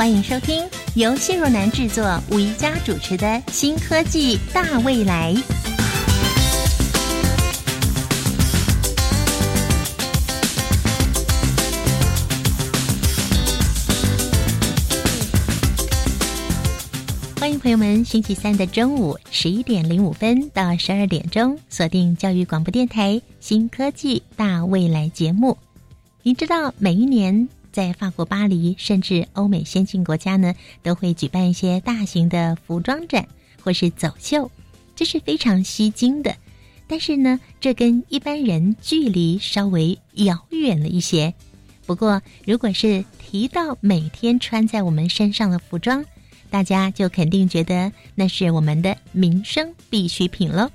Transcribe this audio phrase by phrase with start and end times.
[0.00, 5.34] 欢迎收听由谢若楠制作、吴宜佳主持的《新科技大未来》。
[17.38, 25.58] 欢迎朋友们，星期三的中午十一点零五分到十二点钟，锁定教育广播电台《新科技大未来》节目。
[26.22, 27.46] 您知道每一年？
[27.72, 33.26] 在法国巴黎，甚至欧美先进国家呢，都会举办一些大型的服装展
[33.62, 34.50] 或是走秀，
[34.96, 36.36] 这是非常吸睛的。
[36.86, 41.32] 但是呢，这跟一般人距离稍微遥远了一些。
[41.86, 46.04] 不过，如果是提到每天穿在我们身上的服装，
[46.50, 50.70] 大家就肯定觉得那是我们的民生必需品喽。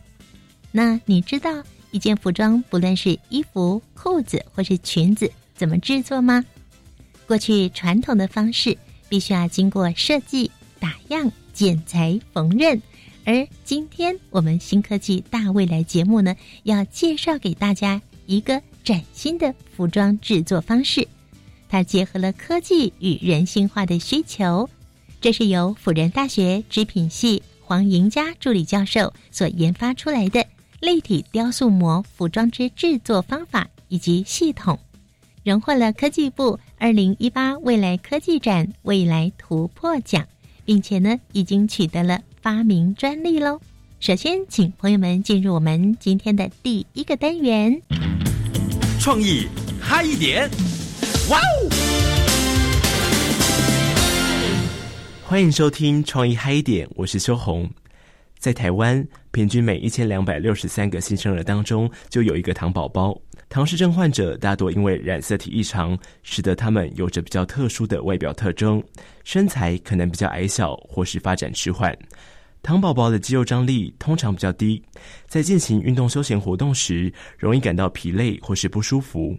[0.72, 6.44] 那你知道一件服装，不论是衣服、裤子或是裙子，怎么制作吗？
[7.28, 8.78] 过去传统的方式
[9.10, 12.80] 必须要经过设计、打样、剪裁、缝纫，
[13.24, 21.08] 而今天我们新科技大未来节目呢，要介绍给大家一个崭新的服装制作方式，
[21.68, 24.70] 它结合了科技与人性化的需求。
[25.20, 30.46] 这是由辅仁大学织品系黄莹佳助理教授所研发出来的
[30.82, 34.78] 立体雕塑模服装之制作方法以及系统。
[35.46, 40.26] 荣获了科技部二零一八未来科技展未来突破奖，
[40.66, 43.62] 并且呢，已经取得了发明专利喽。
[44.00, 47.80] 首先，请朋友们进入我们今天的第一个单元——
[49.00, 49.46] 创意
[49.80, 50.50] 嗨一点！
[51.30, 51.70] 哇哦！
[55.26, 57.70] 欢迎收听《创意嗨一点》，我是修红。
[58.40, 63.22] 在台湾，平均每一千两百六十三个新生儿当中，就有一个糖宝宝。
[63.48, 68.84] 唐氏症患者大多因为染色体异常，使得他们有着比较特殊的外表特征，
[69.24, 71.98] 身材可能比较矮小，或是发展迟缓。
[72.62, 74.82] 糖宝宝的肌肉张力通常比较低，
[75.28, 79.38] 在进行运动休闲活动时，容易感到疲累或是不舒服。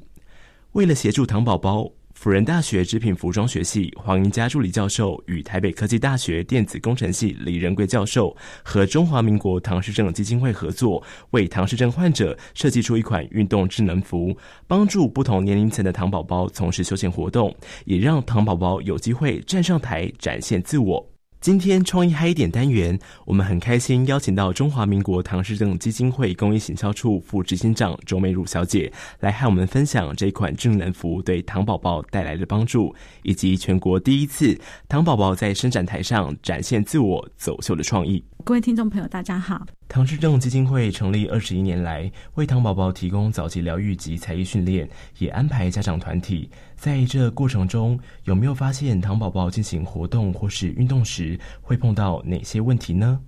[0.73, 1.91] 为了协助糖宝宝。
[2.17, 8.35] 辅仁大学织品服装学系黄英佳助理教授与台北科技大学电子工程系李仁贵教授
[8.65, 11.01] 和中华民国唐氏症基金会合作，
[11.33, 14.35] 为唐氏症患者设计出一款运动智能服，
[14.67, 17.55] 帮助不同年龄层的唐宝宝从事休闲活动，
[17.85, 21.16] 也让唐宝宝有机会站上台展现自我。
[21.47, 32.93] 今天创意嗨一点单元，我们很开心邀请到中华民国唐氏症基金会公益行销处副执行长周美汝小姐来和我们分享这款智能服对糖宝宝带来的帮助，
[33.23, 34.59] 以及全国第一次
[34.89, 38.25] 糖宝宝在伸展台上展现自我走秀的创意。
[38.45, 39.65] 各位听众朋友，大家好。
[39.89, 44.87] 唐氏症基金会成立二十一年来，为糖宝宝提供早期疗愈及才艺训练，
[45.19, 46.51] 也安排家长团体。
[46.77, 53.21] 在这过程中，有没有发现糖宝宝进行活动或是运动时会碰到哪些问题呢？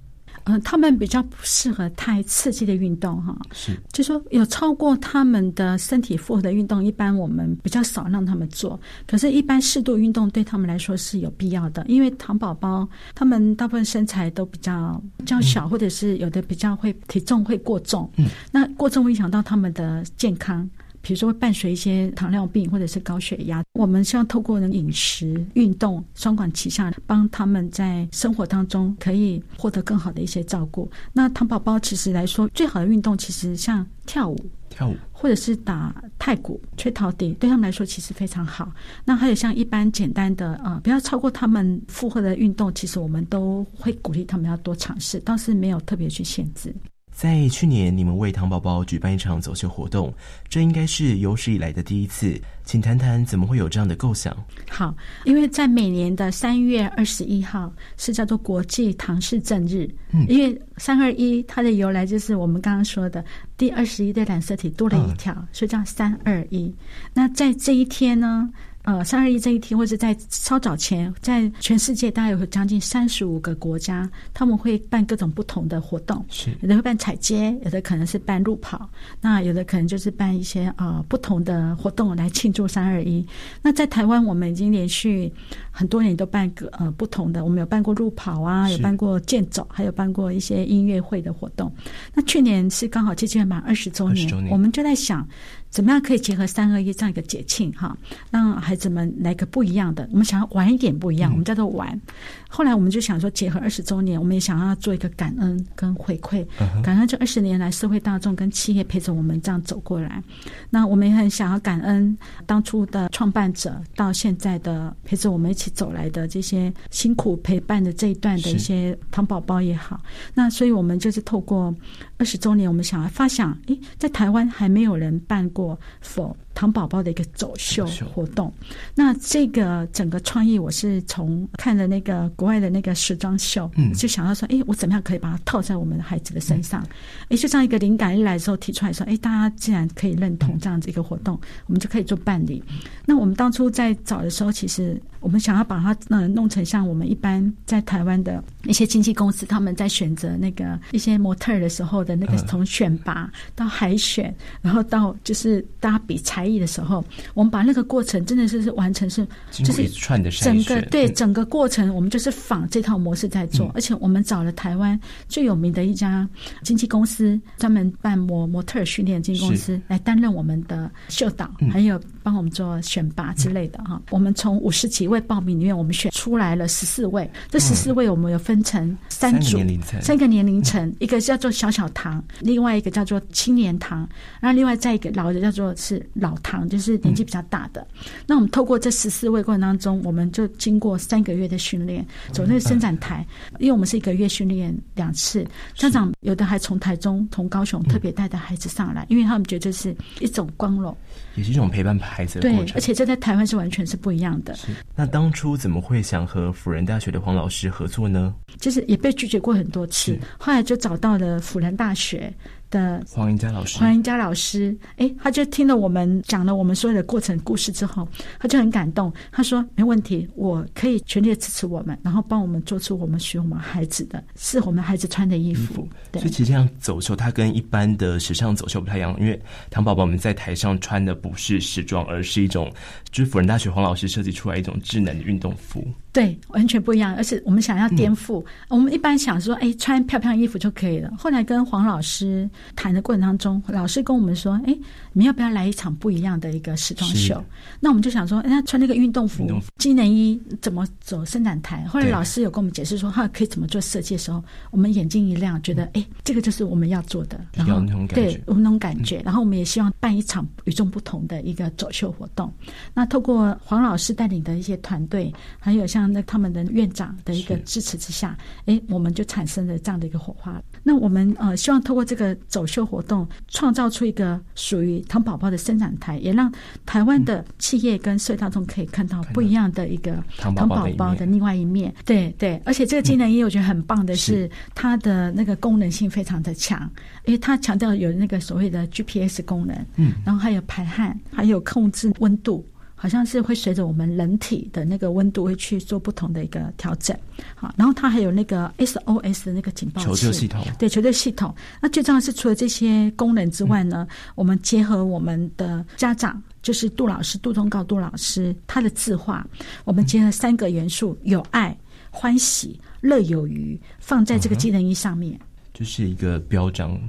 [0.44, 8.80] 嗯，他们比较不适合太刺激的运动，哈，是，就说有超过他们的身体负荷的运动，一般我们比较少让他们做。
[9.06, 20.68] 可是，一般适度运动对他们来说是有必要的，因为糖宝宝他们大部分身材都比较较小，或者是有的比较会体重会过重，嗯，那过重会影响到他们的健康。
[21.08, 30.86] 比如说，会伴随一些糖尿病或者是高血压，我们希望透过饮食、运动双管齐下，帮他们在生活当中可以获得更好的一些照顾。
[31.14, 34.38] 那糖宝宝其实来说，最好的运动其实像跳舞、
[34.68, 38.70] 跳舞，或者是打太鼓、吹陶笛，对他们来说其实非常好。
[39.02, 46.70] 那还有像一般简单的啊，不要超过他们负荷的运动，其实我们都会鼓励他们要多尝试，倒是没有特别去限制。
[47.18, 50.14] 在去年，你们为糖宝宝举办一场走秀活动，
[50.48, 54.32] 这应该是有史以来的第一次，请谈谈怎么会有这样的构想？
[54.70, 54.94] 好，
[55.24, 63.24] 因为在每年的三月二十一号是叫做国际唐氏症日，嗯，因为三二一它的由来就是我们刚刚说的
[63.56, 66.72] 第二十一对染色体多了一条，所以叫三二一。
[67.12, 68.48] 那在这一天呢？
[68.88, 78.88] 呃三二一这一天，或者在稍早前，在全世界大概有将近三十五个国家，他们会办各种不同的活动，是有的会办彩街，有的可能是办路跑，
[79.20, 83.22] 那有的可能就是办一些呃不同的活动来庆祝三二一。
[83.60, 85.30] 那在台湾，我们已经连续
[85.70, 91.70] 很多年都办个呃不同的，我们有办过路跑啊，有办过健走，还有办过一些音乐会的活动。
[92.14, 95.28] 那去年是刚好接近满二十周年，周年我们就在想。
[95.70, 97.96] 怎么样可以结合三二一这样一个节庆哈，
[98.30, 100.08] 让孩子们来个不一样的？
[100.10, 102.00] 我们想要玩一点不一样，我们叫做玩。
[102.48, 106.46] 后来我们就想说，结合二十周年，我们也想要做一个感恩跟回馈，
[106.82, 110.22] 感恩这二十年来社会大众跟企业陪着我们这样走过来。
[110.70, 112.16] 那我们也很想要感恩
[112.46, 120.00] 当初的创办者，到现在的陪着我们一起走来的这些辛苦陪伴的这一段的一些糖宝宝也好。
[120.32, 121.74] 那所以我们就是透过
[122.18, 128.52] 二十周年，我们想要发想，诶，在台湾还没有人办过否糖宝宝的一个走秀活动。
[128.92, 136.84] 那这个整个创意，我是从看了那个国外的那个时装秀，嗯就想到说，诶，我怎么样可以把它套在我们的孩子的身上？
[137.28, 142.60] 诶，就这样一个灵感一来的时候提出来说，诶，大家既然可以认同这样子一个活动，我们就可以做办理。
[143.06, 157.04] 那我们当初在找的时候，其实我们想要把它呃弄成像我们一般在台湾的一些经纪公司，他们在选择那个一些模特儿的时候的那个嗯从选拔到海选，然后到就是大家比才艺的时候，
[157.34, 164.98] 我们把那个过程真的是是完成是就是一串的整个对整个过程，我们就是仿这套模式在做，嗯而且我们找了台湾
[165.28, 166.28] 最有名的一家
[166.62, 171.70] 经纪公司，专门办模模特训练经纪公司来担任我们的秀导，嗯。
[171.70, 174.00] 还有帮我们做选拔之类的哈。
[174.10, 179.58] 我们从五十几位报名里面，我们选出来了十四位，这十四位我们有分成三组
[180.00, 184.08] 三个年龄层，一个叫做小小堂，另外一个叫做青年堂，
[184.40, 187.86] 然后另外再一个老的叫做是老堂，就是年纪比较大的。
[188.26, 193.26] 那我们透过这十四位过程当中，我们就经过三个月的训练，走那个伸展台，
[193.58, 200.96] 因为我们是一个月训练两次，家长有的还从台中、从高雄特别带的孩子上来，因为他们觉得这是一种光荣，
[201.34, 202.74] 也是一种陪伴孩子的对过，程。
[202.76, 204.54] 而且这在台湾是完全是不一样的。
[204.54, 208.34] 是那当初怎么会想和辅仁大学的黄老师合作呢？
[208.58, 212.32] 就是也被拒绝过很多次，后来就找到了辅仁大学
[212.70, 218.06] 的黄英佳老师，黄英佳老师，哎，他就听了我们讲了我们所有的过程故事之后，
[218.38, 219.12] 他就很感动。
[219.32, 232.72] 他说：“没问题，我可以全力支持我们，然后帮我们做出我们属于我们孩子的，适合我们孩子穿的衣服。”对所以其实这样走秀，它跟一般的时尚走秀不太一样，因为糖宝宝们在台上穿的不是时装，而是一种
[233.10, 235.86] 就是辅仁大学黄老师设计出来一种智能的运动服。
[236.18, 237.14] 对，完全不一样。
[237.14, 241.08] 而且我们想要颠覆，我们一般想说，哎，穿漂亮衣服就可以了。
[241.16, 244.76] 后来跟黄老师谈的过程当中，老师跟我们说，哎，
[245.12, 247.40] 你们要不要来一场不一样的一个时装秀？
[247.78, 251.84] 那我们就想说，哎，那穿那个运动服机能衣怎么走伸展台？
[251.84, 254.42] 后来老师有跟我们解释说，哈可以怎么做设计的时候，
[254.72, 257.40] 我们眼睛一亮，觉得，哎，这个就是我们要做的。
[257.52, 259.22] 然后有那种感觉对，我们那种感觉。
[259.24, 262.52] 然后我们也希望办一场与众不同的一个走秀活动。
[262.92, 270.60] 那透过黄老师带领的一些团队，还有像那他们的院长的一个支持之下，哎，我们就产生了这样的一个火花。
[270.82, 276.52] 那我们呃希望透过这个走秀活动，创造出一个属于糖宝宝的生长台，也让
[276.86, 281.94] 台湾的企业跟社会大众可以看到不一样的一个糖宝宝的另外一面。
[282.04, 286.90] 对对，而且这个技能也我觉得很棒的是是，它的那个功能性非常的强，
[287.24, 292.66] 因为它强调有那个所谓的 GPS 功能，嗯，然后还有排汗，还有控制温度。
[293.00, 297.16] 好像是会随着我们人体的那个温度会去做不同的一个调整，
[297.54, 300.06] 好，然后它还有那个 SOS 的那个警报器。
[300.08, 300.64] 求救系统。
[300.80, 301.54] 对求救系统。
[301.80, 309.46] 那最重要是，除了这些功能之外呢，我们结合我们的家长，就是杜老师、杜忠告杜老师他的字画，
[309.84, 311.76] 我们结合三个元素：有爱、
[312.10, 315.38] 欢喜、乐有余，放在这个技能衣上面。
[315.72, 317.00] 就是一个标章，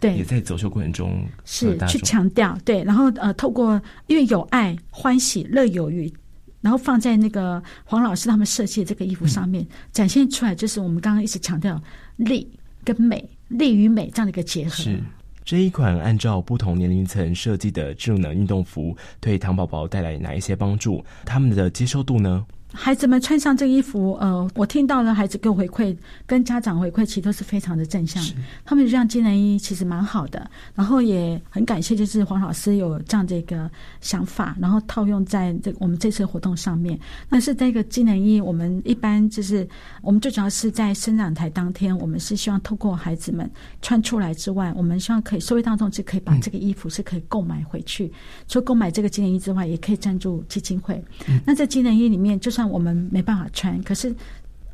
[0.00, 6.12] 对也，在走秀过程中是去强调对，然后呃，透过因为有爱、欢喜、乐有余，
[6.60, 11.80] 然后放在那个黄老师他们设计的这个衣服上面，展现出来，就是我们刚刚一直强调
[12.16, 12.48] 力
[12.84, 14.70] 跟美、力与美这样的一个结合。
[14.70, 15.02] 是。
[15.44, 21.02] 这一款按照不同年龄层设计的智能运动服，对糖宝宝带来哪一些帮助？
[21.24, 22.44] 他们的接受度呢？
[22.80, 25.94] 孩子们穿上这个衣服，呃，我听到了孩子给我回馈，
[26.24, 28.22] 跟家长回馈，其实都是非常的正向。
[28.64, 33.68] 他们这样机能衣其实蛮好的，然后也很感谢，就是黄老师有这样的一个
[34.00, 36.96] 想法，然后套用在这我们这次活动上面。
[37.28, 39.68] 但是这个机能衣，我们一般就是
[40.00, 43.50] 我们最主要是在生长台当天，我们是希望透过孩子们
[43.82, 48.12] 穿出来之外，我们希望可以社会当中是可以把这个衣服是可以购买回去。
[48.46, 51.02] 除了购买这个机能衣之外，也可以赞助基金会。
[51.44, 54.14] 那在机能衣里面，就是像我们没办法穿，可是，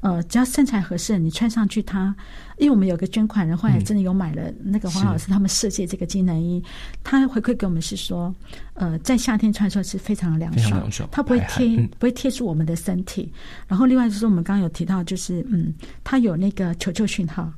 [0.01, 2.15] 呃，只要身材合适，你穿上去它，
[2.59, 6.63] 因为我们有个捐款人，后来真的有买了那个黄老师他们设计这个机能衣，
[7.05, 8.35] 他回馈给我们是说，
[8.75, 13.33] 呃，在夏天穿的时候是非常凉爽，它不会贴不会贴住我们的身体。
[13.69, 15.73] 然后另外就是我们刚刚有提到，就是嗯，
[16.03, 17.53] 它有那个求救讯号。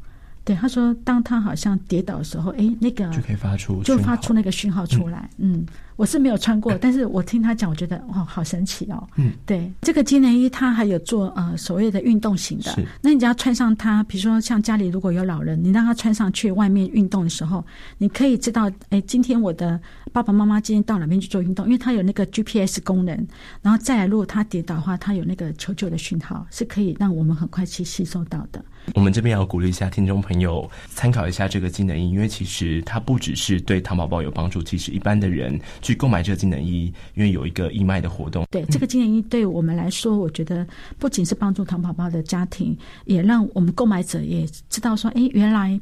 [0.45, 5.28] 对，他说，当他好像跌倒的时候，哎，那个就可以发出，就发出那个讯号出来。
[5.38, 5.66] 嗯，
[5.97, 9.09] 我是没有穿过，但是我听他讲，我觉得哇，好神奇哦。
[9.17, 17.65] 嗯，对，这个机能衣它还有做呃所谓的运动型的，那你只要穿上它，比如说像家里如果有老人，你让他穿上去外面运动的时候，
[17.99, 19.81] 你可以知道，哎，今天我的
[20.12, 23.26] 爸爸妈妈今天到哪边去做运动，因为它有那个 GPS 功能，
[23.62, 28.62] 然后再来如果他跌倒的话，它有那个求救的讯号，是可以让我们很快去吸收到的。
[28.95, 38.47] 我们这边要鼓励一下听众朋友参考一下这个技能衣，因为其实它不只是对糖宝宝有帮助，其实一般的人去购买这个技能衣，因为有一个义卖的活动。
[38.50, 40.66] 对这个技能衣，对我们来说，我觉得
[40.99, 45.78] 不仅是帮助糖宝宝的家庭，也让我们购买者也知道说，哎，原来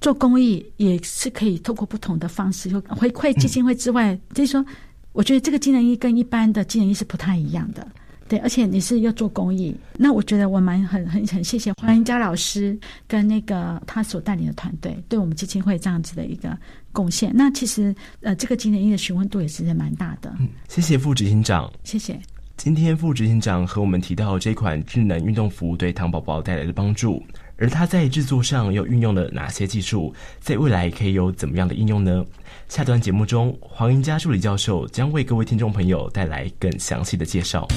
[0.00, 4.64] 做公益也是可以透过不同的方式，就回馈基金会之外，就是说，
[5.12, 7.86] 我觉得这个技能衣跟一般的技能衣是不太一样的。
[8.28, 16.56] 对，而且你是要做公益，那我觉得我蛮很很很谢谢黄英佳老师跟那个他所带领的团队，对我们基金会这样子的一个
[16.90, 17.30] 贡献。
[17.34, 20.34] 那其实呃，这个纪念衣的询问度也是蛮大的。
[20.40, 22.18] 嗯，谢谢副执行长，谢谢。
[22.56, 27.20] 今天副执行长和我们提到这款智能运动服对糖宝宝带来的帮助，
[27.58, 32.24] 而他在制作上又运用了哪些技术，在未来可以有怎么样的应用呢？
[32.74, 37.68] 下段节目中，黄英佳助理教授将为各位听众朋友带来更详细的介绍。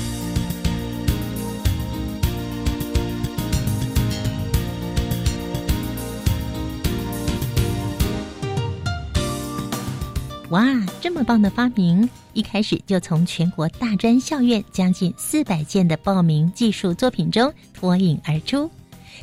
[10.49, 10.65] 哇，
[10.99, 18.67] 这么棒的发明，一开始就从全国大专校院将近四百件的报名技术作品中脱颖而出，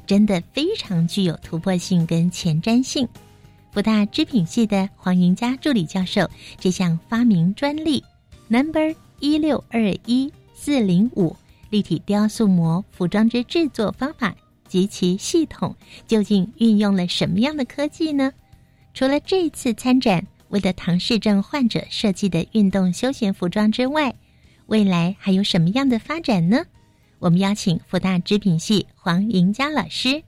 [0.06, 3.08] 真的非常具有突破性跟前瞻性。
[3.74, 8.04] 福大织品系的黄云佳助理教授这项发明专利
[8.46, 11.34] Number 一六二一四零五
[11.70, 14.32] 立体雕塑膜服装之制作方法
[14.68, 15.74] 及其系统，
[16.06, 18.32] 究竟运用了什么样的科技呢？
[18.94, 20.24] 除了这次参展。
[20.50, 24.14] 为了唐氏症患者设计的运动休闲服装之外，
[24.66, 26.64] 未来还有什么样的发展呢？
[27.18, 30.22] 我们邀请福大织品系黄莹佳老师。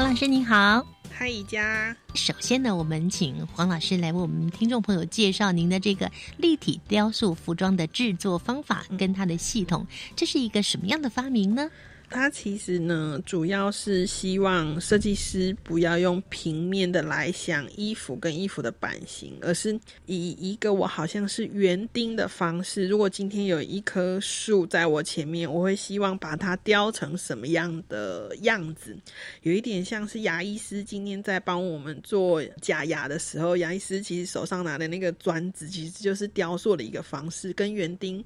[0.00, 1.94] 黄老师您好，嗨，宜家。
[2.14, 11.70] 首先呢，我们请黄老师来为我们听众朋友介绍您的这个立体雕塑服装的制作方法跟它的系统，这是一个什么样的发明呢？
[12.10, 22.88] 它其实呢，主要是希望设计师不要用平面的来想衣服跟衣服的版型，而是以一个我好像是园丁的方式。
[22.88, 28.96] 如果今天有一棵树在我前面，我会希望把它雕成什么样的样子？
[29.42, 38.22] 有一点像是牙医师今天在帮我们做假牙的时候，牙医师其实手上拿的那个钻子，其实就是雕塑的一个方式，跟园丁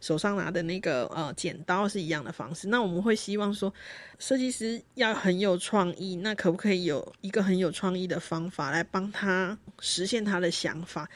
[0.00, 2.66] 手上拿的那个呃剪刀是一样的方式。
[2.66, 3.16] 那我们会。
[3.28, 3.70] 希望说，
[4.18, 11.06] 设计师要很有创意，那可不可以有一个很有创意的方法来帮他实现他的想法？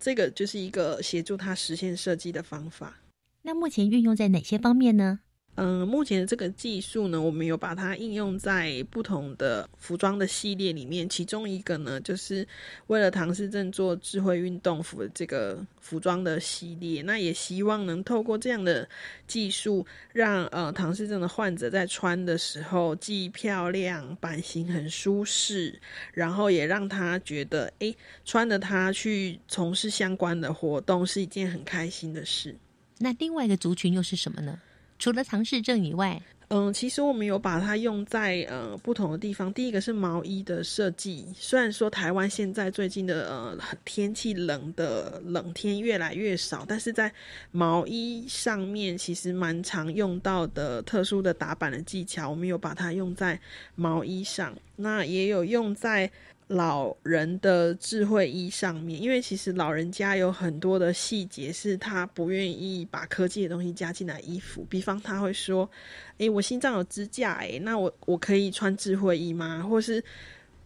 [0.00, 3.00] 这个就是一个协助他实现设计的方法。
[3.42, 5.20] 那目前运用在哪些方面呢？
[5.60, 11.08] 嗯，目前的这个技术呢，我们有把它应用在不同的服装的系列里面。
[11.08, 12.46] 其中一个呢，就是
[12.86, 17.02] 为了唐氏症做智慧运动服的这个服装的系列。
[17.02, 18.88] 那也希望能透过这样的
[19.26, 25.80] 技术，让呃唐氏症的患者在穿的时候既漂亮、版型很舒适，
[26.12, 27.92] 然后也让他觉得，哎，
[28.24, 32.54] 穿着它去从事相关的活动是一件很开心的事。
[32.98, 34.60] 那另外一个族群又是什么呢？
[34.98, 39.52] 除了唐氏症以外，嗯，其实我们有把它用在呃不同的地方。
[39.52, 47.12] 第一个是毛衣的设计，虽然说台湾现在最近的呃天气冷的冷天越来越少，但是在
[47.50, 53.38] 毛衣上面其实蛮常用到的特殊的打版的技巧，我们有把它用在
[53.74, 54.56] 毛衣上。
[54.76, 56.10] 那也有用在
[56.48, 65.68] 老人的智慧衣上面，因为其实老人家有很多的细节是他不愿意把科技的东西加进来衣服，比方他会说
[66.18, 69.62] ：“诶，我心脏有支架，诶，那我我可以穿智慧衣吗？
[69.62, 70.02] 或是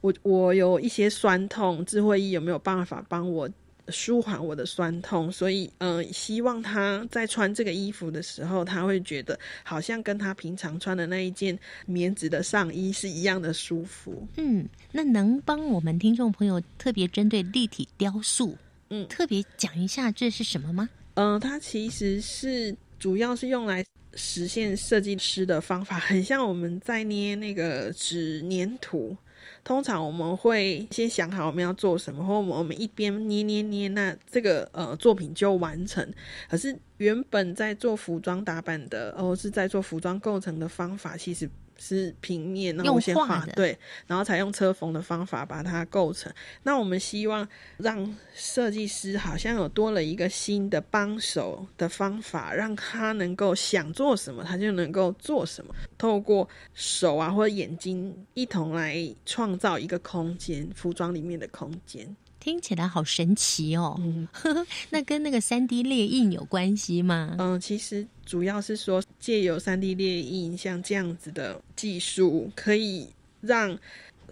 [0.00, 3.48] 我我有一些酸痛，智慧衣有没有办法帮我？”
[3.92, 11.56] 舒缓我的酸痛，所以嗯，希望他在穿这个衣服的时候，他会觉得好像跟他平常穿的那一件
[11.86, 14.26] 棉质的上衣是一样的舒服。
[14.36, 18.56] 嗯，那能帮我们听众朋友特别针对立体雕塑，
[18.88, 20.88] 嗯，特别讲一下这是什么吗？
[21.14, 23.84] 嗯，它其实是主要是用来
[24.14, 29.16] 实现设计师的方法，很像我们在捏那个纸粘土。
[29.64, 36.06] 通常我们会先想好我们要做什么，或我们一边捏捏捏，那这个呃作品就完成。
[36.48, 41.48] 可是原本在做服装打版的，哦，是在做服装构成的方法，其实。
[41.84, 46.32] 是平面，然后先画对，然后才用车缝的方法把它构成。
[46.62, 47.46] 那我们希望
[47.78, 55.74] 让设计师好像有多了一个新的帮手的方法，让他能够想做什么，他就能够做什么。
[55.98, 58.96] 透过手啊或者眼睛一同来
[59.26, 62.16] 创造一个空间，服装里面的空间。
[62.42, 63.96] 听起来好神奇哦！
[64.90, 67.36] 那跟那个三 D 列印有关系吗？
[67.38, 73.06] 嗯，其实主要是说借由三 D 列印像这样子的技术，可以
[73.40, 73.78] 让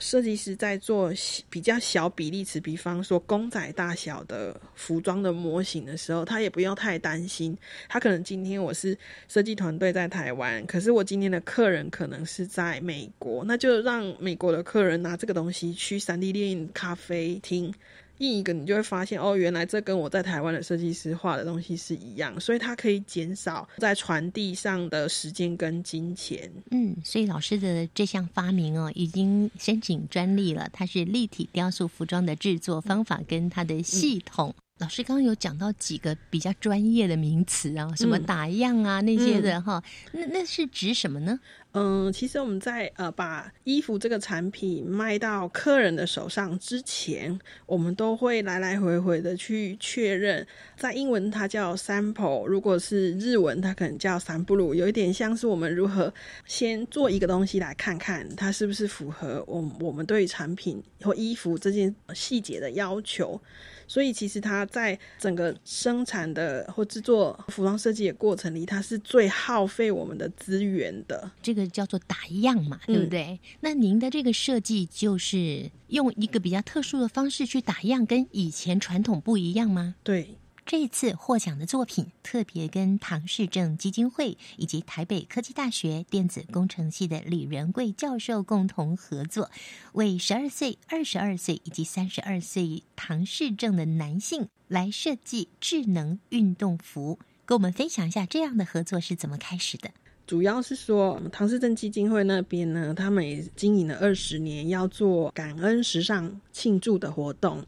[0.00, 1.12] 设计师在做
[1.49, 7.57] 比较小比例尺，比方说公仔大小的服装的模型的时候，他也不用太担心。
[7.88, 8.97] 他可能今天我是
[9.28, 17.73] 设计团队在台湾，可是我今天的客人可能是在美国，那就让美国的客人拿这个东西去三 D 电影咖啡厅。
[18.21, 26.53] 另一个，你就会发现哦，原来这跟我在台湾的设计师画的东西是一样，所以它可以减少在传递上的时间跟金钱。
[26.71, 30.69] 嗯，所以老师的这项发明哦，已经申请专利了。
[30.71, 34.55] 它是立体雕塑服装的制作方法跟它的系统。
[34.81, 39.83] 老师刚刚有讲到几个比较专业的名词啊，什么打样啊那些的哈，
[40.13, 41.39] 那那是指什么呢？
[41.73, 50.45] 嗯，其实我们在呃把衣服这个产品卖到客人的手上之前，我们都会来来回回的去确认。
[50.77, 56.13] 在英文它叫 sample，如果是日文它可能叫三不鲁，有一点像是我们如何
[56.47, 63.41] 先做一个东西来看看它是不是符合我我们对产品或衣服这件细节的要求。
[63.90, 71.28] 所以其实它在整个生产的或制作服装设计的过程里，它是最耗费我们的资源的。
[71.42, 73.40] 这个叫做打样嘛，对不对？
[73.59, 79.97] 那您的这个设计就是用一个比较特殊的方式去打样，跟以前传统不一样吗？
[80.04, 80.37] 对。
[80.71, 89.51] 这一次获奖的作品特别跟唐氏症基金会以及台北科技大学电子工程系的李仁贵教授共同合作，
[89.94, 99.90] 为十二岁、二十二岁以及三十二岁唐氏症的男性来设计智能运动服，跟我们分享一下这样的合作是怎么开始的。
[100.31, 107.61] 主要是说，唐氏症基金会那边呢，他们也经营了二十年，要做感恩时尚庆祝的活动。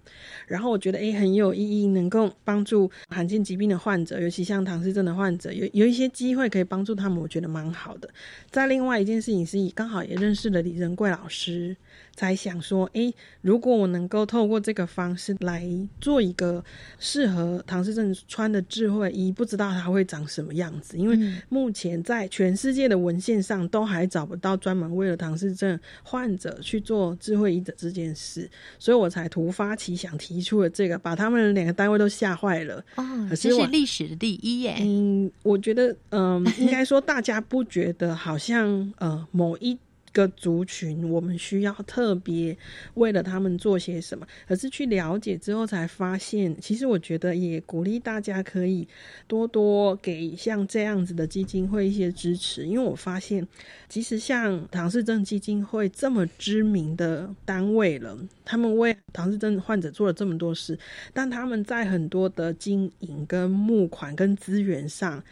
[0.47, 8.09] 然后我觉得，哎，很有意义，能够帮助罕见疾病的患者，尤其像唐氏症的患者，有有一些机会可以帮助他们，我觉得蛮好的。
[8.49, 11.77] 在另外一件事情是，刚好也认识了李仁贵老师。
[12.15, 15.67] 才想说，诶，如果我能够透过这个方式来
[16.01, 16.63] 做一个
[16.99, 20.99] 适合唐氏症穿的智慧衣，不知道它会长什么样子。
[20.99, 32.85] 因为目前在全世界的文献上都还找不到专门为了唐氏症患者去做智慧衣的这件事，所以我才突发奇想提出了这个，把他们两个单位都吓坏了。
[32.97, 34.77] 哦，这是历史的第一耶。
[34.81, 39.79] 嗯，我觉得，嗯， 应该说大家不觉得好像呃某一。
[40.13, 42.57] 个族群，我们需要特别
[42.95, 44.27] 为了他们做些什么？
[44.47, 48.87] 可是去了解之后才发现，其实我觉得也鼓励大家可以
[49.27, 53.47] 多多给像这样子的基金会一些支持，因为我发现，
[53.89, 60.79] 其实像唐氏症基金会这么知名的单位了，他们为唐氏症患者做了这么多事，
[61.13, 65.23] 但他们在很多的经营、跟募款、跟资源上。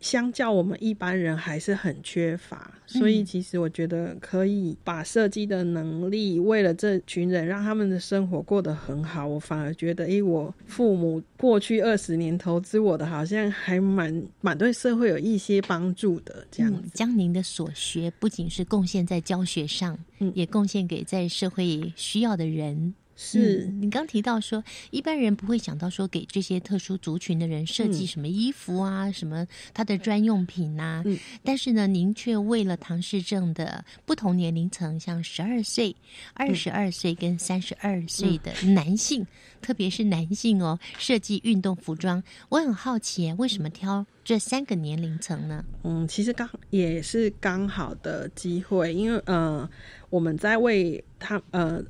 [0.00, 9.26] 相较我们一般人还是很缺乏，所以其实我觉得可以把设计的能力为了这群人，让他们的生活过得很好。
[9.26, 16.46] 我反而觉得，诶，我父母过去二十年投资我的，好像还蛮蛮对社会有一些帮助的。
[16.50, 22.94] 这样子，将您的所学不仅是贡献在教学上，嗯，也贡献给在社会需要的人。
[23.22, 23.66] 是。
[23.68, 28.06] 嗯你刚提到说，一般人不会想到说给这些特殊族群的人设计嗯。
[28.06, 31.18] 什么衣服啊，什么他的专用品呐、嗯。
[31.44, 35.94] 但是呢，您却为了唐氏症的不同年龄层，像十二岁、
[36.34, 39.26] 二十二岁跟三十二岁的男性，
[39.60, 42.22] 特别是男性哦，设计运动服装。
[42.48, 45.64] 我很好奇，为什么挑这三个年龄层呢？
[45.84, 49.68] 嗯，其实刚也是刚好的机会，因为呃，
[50.10, 51.82] 我们在为他呃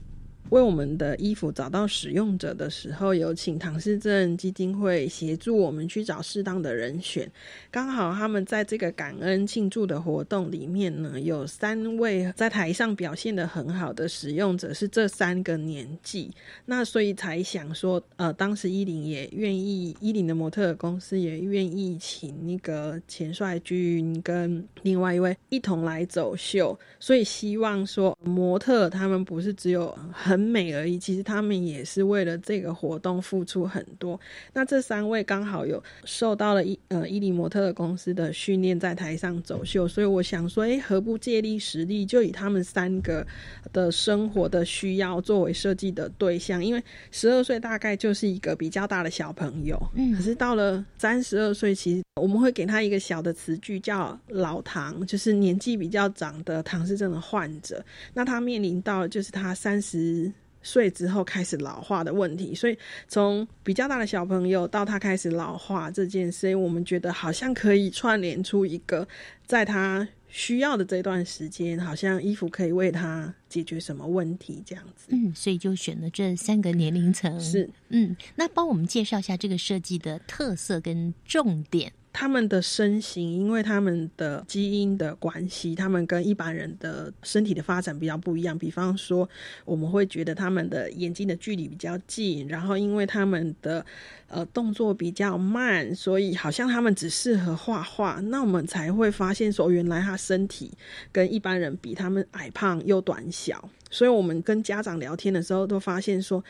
[0.52, 7.26] 为我们的衣服找到使用者的时候，有请唐氏症基金会协助我们去找适当的人选。
[7.70, 16.30] 刚好他们在这个感恩庆祝的活动里面呢，有三位在台上表现的很好的使用者是这三个年纪，
[16.66, 34.18] 那所以才想说，呃，当时伊林也愿意，伊林的模特公司也愿意请那个钱帅军跟另外一位一同来走秀，所以希望说模特他们不是只有很美而已，其实他们也是为了这个活动付出很多。
[34.52, 43.26] 那这三位刚好有受到了伊呃伊犁模特儿公司的训练，在台上走秀，所以我想说，诶，何不借力使力，就以他们三个
[43.72, 57.84] 的生活的需要作为设计的对象，因为十二岁大概就是一个比较大的小朋友，嗯可是到了三十二岁，其实我们会给他一个小的词句叫老唐，就是年纪比较长的唐氏症的患者。
[58.14, 60.31] 那他面临到就是他三十
[60.62, 69.06] 岁之后开始老化的问题，所以从比较大的小朋友到他开始老化这件事，我们觉得好像可以串联出一个
[69.46, 75.08] 在他需要的这段时间，好像衣服可以为他解决什么问题这样子。
[75.08, 77.38] 嗯，所以就选了这三个年龄层。
[77.40, 81.92] 是，嗯，那帮我们介绍一下这个设计的特色跟重点。
[82.12, 88.56] 他们的身形，因为他们的基因的关系，他们跟一般人的身体的发展比较不一样。
[88.58, 89.28] 比方说，
[89.64, 93.84] 我们会觉得他们的眼睛的距离比较近，然后因为他们的
[94.28, 98.20] 呃动作比较慢，所以好像他们只适合画画。
[98.26, 100.70] 那我们才会发现说，原来他身体
[101.10, 103.70] 跟一般人比，他们矮胖又短小。
[103.90, 106.42] 所以我们跟家长聊天的时候，都发现说，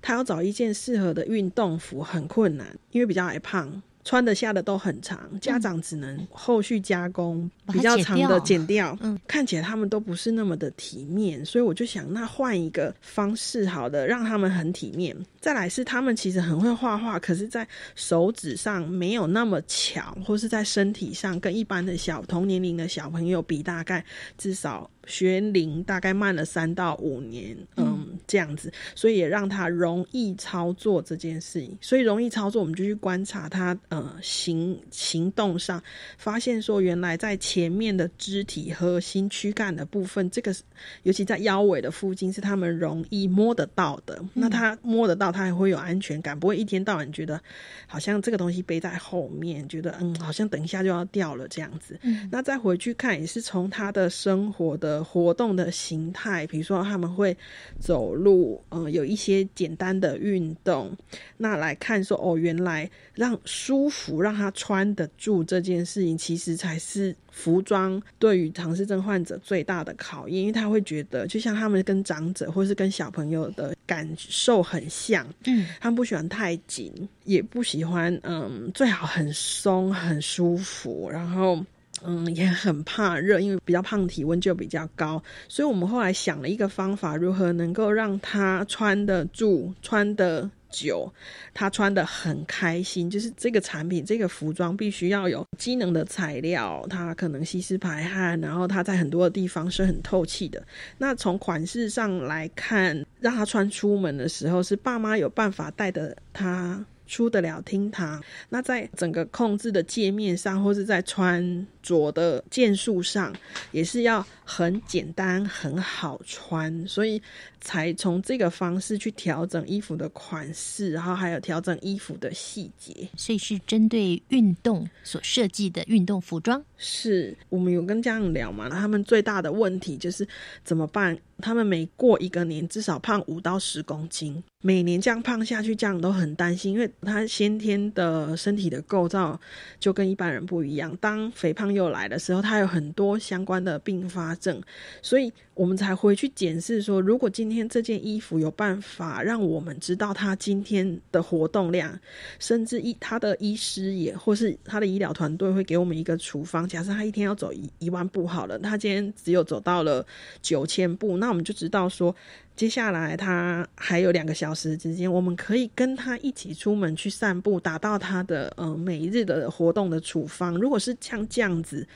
[0.00, 3.82] 他要找一件适合的运动服很困难，因为比较矮胖。
[4.04, 9.18] 穿得下的都很长，家长只能后续加工比较长的剪剪掉，嗯。
[9.26, 15.16] 看起来他们都不是那么的体面，所以我就想，那换一个方式好的，让他们很体面。
[15.40, 24.04] 再来是他们其实很会画画，可是，在手指上没有那么巧，或是在身体上跟一般的小同年龄的小朋友比，大概
[24.36, 31.76] 至少学龄大概慢了三到五年，嗯，这样子，所以也让他容易操作这件事情。
[31.80, 35.82] 所以容易操作，我们就去观察他呃行行动上，
[36.16, 40.54] 发现说原来在前面的肢体核心躯干的部分，这个
[41.02, 44.22] 尤其在腰围的附近是他们容易摸得到的。
[44.32, 47.40] 那他摸得到，他还会有安全感，不会一天到晚觉得
[47.86, 51.98] 好像这个东西背在后面，觉得嗯好像等一下就要掉了这样子。
[52.30, 57.36] 那再回去看，也是从他的生活的活动的形态，比如说他们会
[57.78, 60.96] 走路，嗯、有一些简单的运动，
[61.36, 76.92] 那来看说哦，原来让舒服让他穿得住这件事情，其实才是服装对于唐氏症患者最大的考验，因为他会觉得，就像他们跟长者或是跟小朋友的感受很像，嗯，他们不喜欢太紧，
[77.24, 81.64] 也不喜欢嗯，最好很松很舒服，然后。
[82.04, 91.12] 嗯，也很怕热，因为比较胖，体温就比较高，所以我们后来想了一个方法，如何能够让他穿得住、穿得久，
[91.52, 93.10] 他穿得很开心。
[93.10, 100.62] 就是这个产品、这个服装必须要有机能的材料，它可能吸湿排汗，然后它在很多的地方是很透气的。
[100.98, 106.84] 那从款式上来看，让他穿出门的时候，是爸妈有办法带着他。
[107.10, 113.32] 出得了厅堂，那在整个控制的界面上，或是在穿着的件数上，
[113.72, 117.20] 也是要很简单、很好穿，所以
[117.60, 123.08] 才从这个方式去调整衣服的款式，然后还有调整衣服的细节。
[123.16, 126.62] 所以是针对运动所设计的运动服装。
[126.76, 130.26] 是我们有跟家长聊嘛，他们最大的问题就是
[130.64, 131.18] 怎么办？
[131.42, 139.38] 他们每过一个年，至少胖五到十公斤，每年这样胖下去，家长都很担心，因为他先天的身体的构造
[139.78, 140.94] 就跟一般人不一样。
[141.00, 144.60] 当肥胖又来的时候，他有很多相关的并发症，
[145.02, 152.00] 所以我们才回去检视说，如果今天这件衣服有办法让我们知道他今天的活动量，
[152.38, 156.66] 甚至医他的医师也或是他的医疗团队会给我们一个处方。
[156.66, 160.02] 假设他一天要走一一万步好了，他今天只有走到了
[160.40, 162.16] 九千步，那我们就知道说，
[162.56, 170.56] 接下来他还有两个小时之间，我们可以跟他一起出门去散步，达到他的呃每一日的活动的处方。
[170.56, 171.86] 如果是像这样子。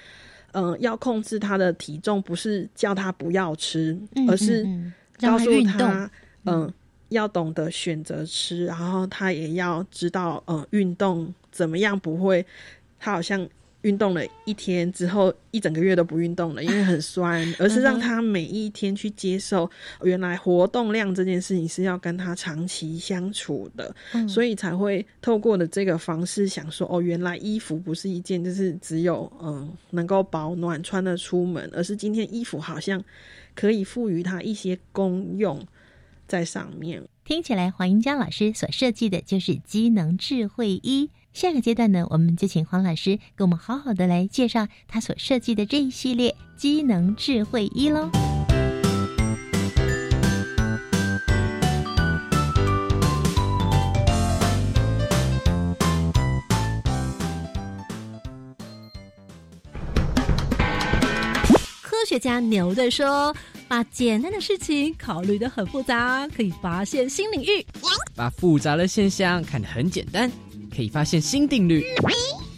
[0.55, 3.97] 嗯，要控制他的体重，不是叫他不要吃，
[4.29, 4.67] 而是
[5.21, 6.11] 告诉他，
[6.47, 6.73] 嗯，
[7.11, 12.45] 要懂得选择吃，然后他也要知道，嗯，运动怎么样不会，
[12.99, 13.47] 他好像。
[13.85, 17.43] 运动了一天之后，一整个月都不运动了，因为很酸。
[17.59, 19.71] 而是让他每一天去接受，
[20.03, 23.95] 原来活动量这件事情是要跟他长期相处的，
[24.29, 33.03] 所以才会透过的这个方式想说，哦，原来衣服不是一件就是只有嗯能够保暖穿的出门，而是今天衣服好像
[33.55, 35.61] 可以赋予它一些功用
[36.27, 37.03] 在上面。
[37.25, 41.11] 听起来黄英江老师所设计的就是机能智慧衣。
[41.35, 48.09] 下个阶段呢，我们就请黄老师给我们好好的来介绍他所设计的这一系列机能智慧衣喽。
[61.83, 63.35] 科学家牛顿说
[63.67, 67.61] ：“把简单的事情考虑的很复杂，可以发现新领域；
[68.15, 70.31] 把复杂的现象看得很简单。”
[70.75, 71.85] 可以发现新定律。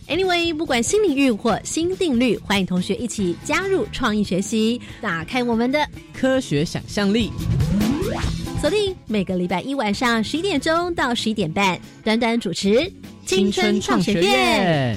[0.08, 7.30] Anyway，不管新领域或新定律，欢迎同学一起加入创意学习，打开我们的科学想象力。
[8.60, 12.90] 锁定每个礼拜一晚上十一点钟到十一点半，短短主持
[13.26, 14.96] 青春创学院。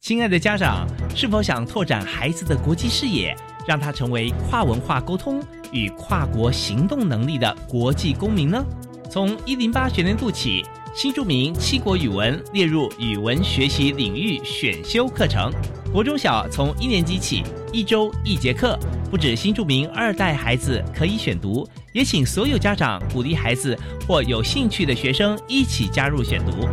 [0.00, 8.64] 亲爱的家长，是否想拓展孩子的国际视野，让他成为跨文化沟通与跨国行动能力的国际公民呢？
[9.10, 15.50] 从一零八学年度起，新著名七国语文列入语文学习领域选修课程。
[15.92, 18.78] 国中小从一年级起，一周一节课，
[19.10, 26.68] 不止新著名二代孩子可以选读，也请所有家长鼓励孩子或有兴趣的学生一起加入选读。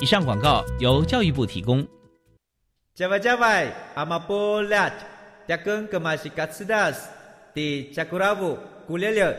[0.00, 1.84] 以上广告由教育部提供。
[2.96, 4.90] 加外加外，阿玛波拉，
[5.46, 7.06] 扎根格玛西卡斯达斯，
[7.52, 9.36] 的加古拉布古列列。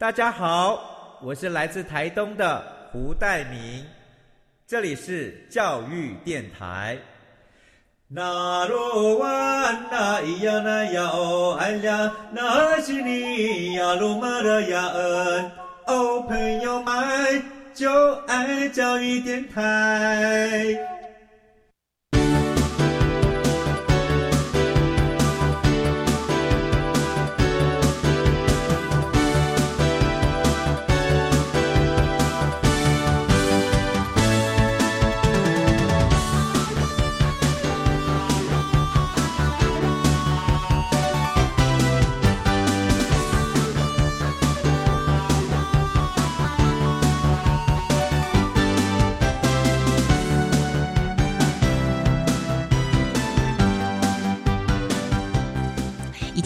[0.00, 3.86] 大家好，我是来自台东的胡代明，
[4.66, 6.98] 这里是教育电台。
[8.08, 15.52] 那罗哇那咿呀那呀哦哎呀，那是你呀鲁玛的呀恩
[15.86, 20.76] 哦，朋友们就爱教育电台。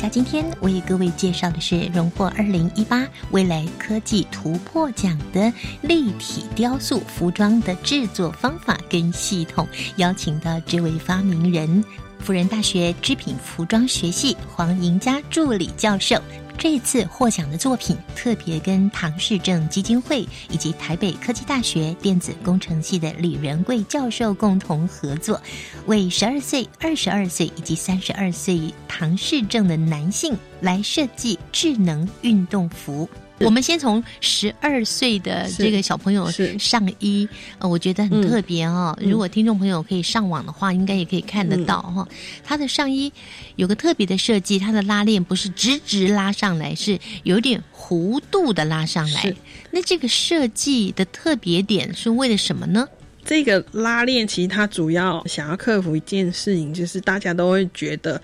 [0.09, 9.67] 今天我给各位介绍的是荣获二零一八未来科技突破奖的立体雕塑服装的制作方法跟系统，
[9.97, 11.85] 邀请到这位发明人，
[12.27, 16.21] 辅仁大学织品服装学系黄莹佳助理教授。
[16.59, 25.41] 这次获奖的作品特别跟唐氏症基金会以及台北科技大学电子工程系的李仁贵教授共同合作，
[25.87, 33.09] 为十二岁、二十二岁以及三十二岁唐氏症的男性来设计智能运动服。
[33.41, 38.97] 我们先从十二岁的这个小朋友上衣，呃，我觉得很特别哦。
[39.01, 42.07] 如果听众朋友可以上网的话，应该也可以看得到哈。
[42.43, 43.13] 他的上衣
[43.57, 49.35] 有个特别的设计，它的拉链不是直直拉上来，是有点弧度的拉上来。
[49.71, 52.89] 那这个设计的特别点是为了什么呢？
[53.25, 58.23] 这个拉链其实它主要想要克服一件事情，就是大家都会觉得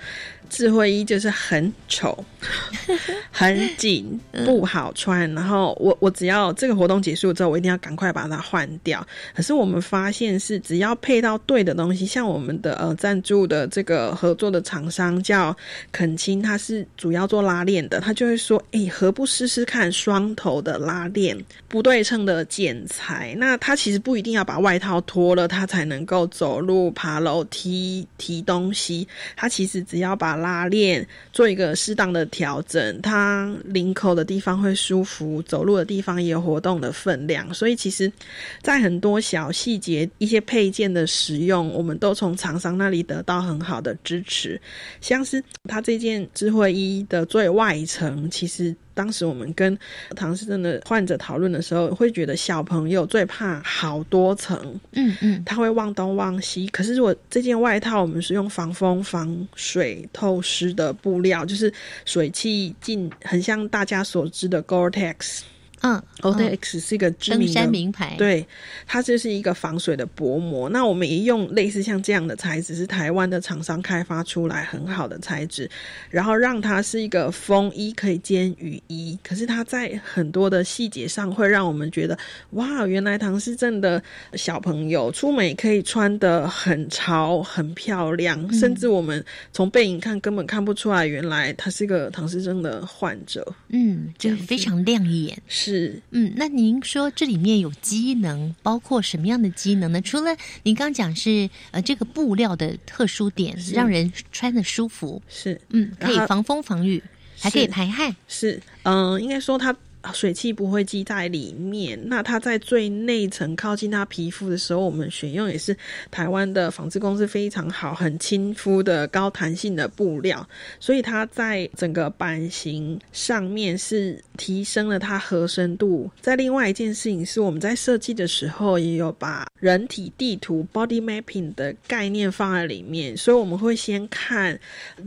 [0.52, 2.22] 智慧衣就是很丑、
[3.32, 5.32] 很紧、不好穿。
[5.32, 9.04] 然后我我只要这个活动结束之后，我一定要赶快把它换掉。
[9.34, 15.56] 可是我们发现是只要配到对的东西，像我们的呃赞助的这个合作的厂商叫
[15.90, 21.34] 肯青，他是主要做拉链的，他就会说：“哎，何不试试看双头的拉链，
[21.66, 23.34] 不对称的剪裁？
[23.38, 29.08] 那他其实不一定要把外套脱了，他才能够走路、爬楼梯、提东西。
[29.34, 37.52] 他其实只要把拉链做一个适当的调整，它领口的地方会舒服，走路的地方也有活动的分量。
[37.54, 38.12] 所以其实，
[38.60, 44.60] 在很多小细节、一些配件的使用，我们都从厂商那里得到很好的支持。
[45.00, 48.76] 像是它这件智慧衣的最外层，其实。
[48.94, 49.78] 当时我们跟
[50.16, 56.66] 唐氏症的患者讨论的时候，会觉得小朋友最怕好多层，嗯嗯，他会忘东忘西。
[56.68, 61.72] 可是如果这件外套我们是用防风、防水、透湿的布料，就是
[62.04, 65.40] 水汽进，很像大家所知的 Gore-Tex。
[65.82, 68.46] 嗯 o t x 是一个知名的名牌，对，
[68.86, 70.68] 它就是一个防水的薄膜。
[70.68, 75.68] 那我们也用类似像这样的材质，是台湾的厂商开发出来很好的材质，
[76.08, 79.18] 然后让它是一个风衣可以兼雨衣。
[79.24, 82.16] 可是它在很多的细节上会让我们觉得，
[82.50, 84.00] 哇，原来唐诗镇的
[84.34, 93.44] 小朋友出门也可以穿的很潮、很漂亮，甚至我们从背影看根本看不出来，原来他是个唐诗症的患者。
[93.70, 95.36] 嗯，就非常亮眼。
[95.48, 95.71] 是。
[95.72, 100.02] 是，嗯，那您说这里面有机能，包括什么样的机能呢？
[100.02, 107.02] 除了您刚讲是呃这个布料的特殊点，让人穿的舒服，是，嗯，可以防风防雨，
[107.40, 109.74] 还可以排汗，是，嗯，应该说它。
[110.12, 115.76] 水汽不会积在里面，那它在最内层靠近它皮肤的时候，我们选用也是
[116.10, 120.44] 台湾的纺织公司非常好、很亲肤的高弹性的布料，
[120.80, 126.10] 所以它在整个版型上面是提升了它合身度。
[126.20, 134.58] 在另外一件事情是，我们在设计的时候也有把人体地图 （body mapping） 的概念放在里面，所以我们会先看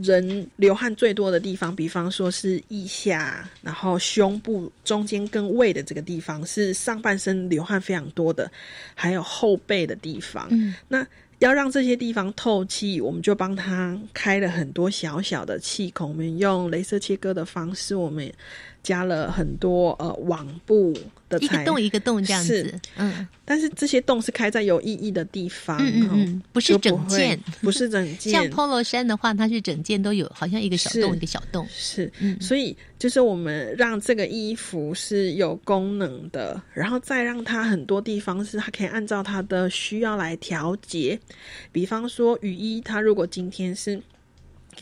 [0.02, 4.72] 人流汗最多的地方，比方说是腋下，然后胸部。
[4.86, 8.50] 中间跟胃的这个地方是上半身流汗非常多的，
[8.94, 10.46] 还有后背的地方。
[10.50, 11.06] 嗯，那
[11.40, 18.32] 要让这些地方透气，我们就帮他开了很多小小的气孔，我们用镭射切割的方式，我们。
[18.86, 20.96] 加了很多呃网布
[21.28, 28.32] 的，一个洞一个洞这样子，嗯，但是这些洞是开在有意义的地方，嗯嗯，不是整件， 不是整件。
[28.32, 32.08] 像 polo 衫的话，它是整件都有，好像一个小洞一个小洞，是，
[32.40, 41.18] 所以就是我们让这个衣服是有功能的，然后再让它很多地方是它可以按照它的需要来调节，
[41.72, 44.00] 比方说雨衣，它如果今天是。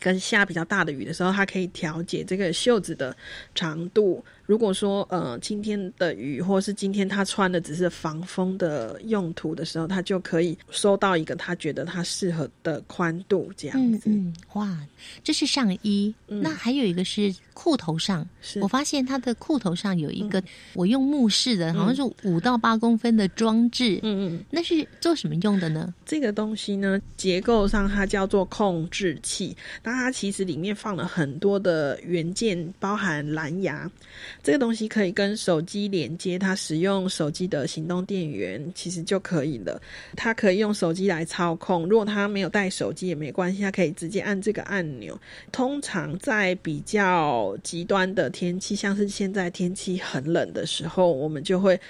[0.00, 3.16] 跟下比较大的雨的时候，它可以调节这个袖子的
[3.54, 4.24] 长度。
[4.46, 14.10] 如果说呃今天的雨，或是今天他穿的只是防风的用途的时候，他就可以收到一个他觉得他适合的宽度这样子。
[14.10, 14.78] 嗯，哇，
[15.22, 18.26] 这是上衣，那还有一个是裤头上。
[18.60, 20.42] 我发现他的裤头上有一个，
[20.74, 23.98] 我用目视的，好像是五到八公分的装置。
[24.02, 25.94] 嗯嗯，那是做什么用的呢？
[26.04, 33.90] 这个东西呢，结构上它叫做控制器，那它其实里面放了很多的元件，包含蓝牙。
[34.44, 39.80] 这个东西可以跟手机连接，它使用手机的行动电源其实就可以了。
[40.14, 45.18] 它可以用手机来操控，如果它没有带手机也没关系，它可以直接按这个按钮。
[45.50, 51.80] 通常在比较极端的天气，像是现在天气很冷的时候，我们就会。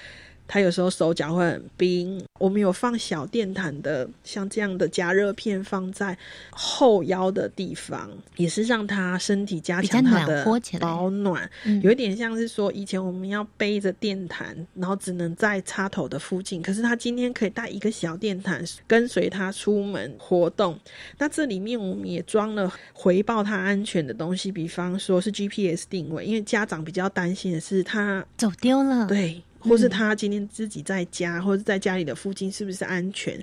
[0.46, 6.16] 他有时候手脚会很冰，我们有放小电毯的，像这样的加热片放在
[6.50, 10.44] 后腰的地方，也是让他身体加强他的
[10.78, 11.50] 保暖。
[11.82, 20.78] 有一点像是说，以前我们要背着电毯，然后只能在插头的附近，可是他今天可以带一个小电毯跟随他出门活动。
[21.18, 29.06] 那这里面我们也装了回报他安全的东西，比方说是 GPS 定位，因为家长比较担心的是他走丢了。
[29.06, 29.42] 对。
[29.64, 33.42] 或是他今天自己在家，或者在家里的附近是不是安全？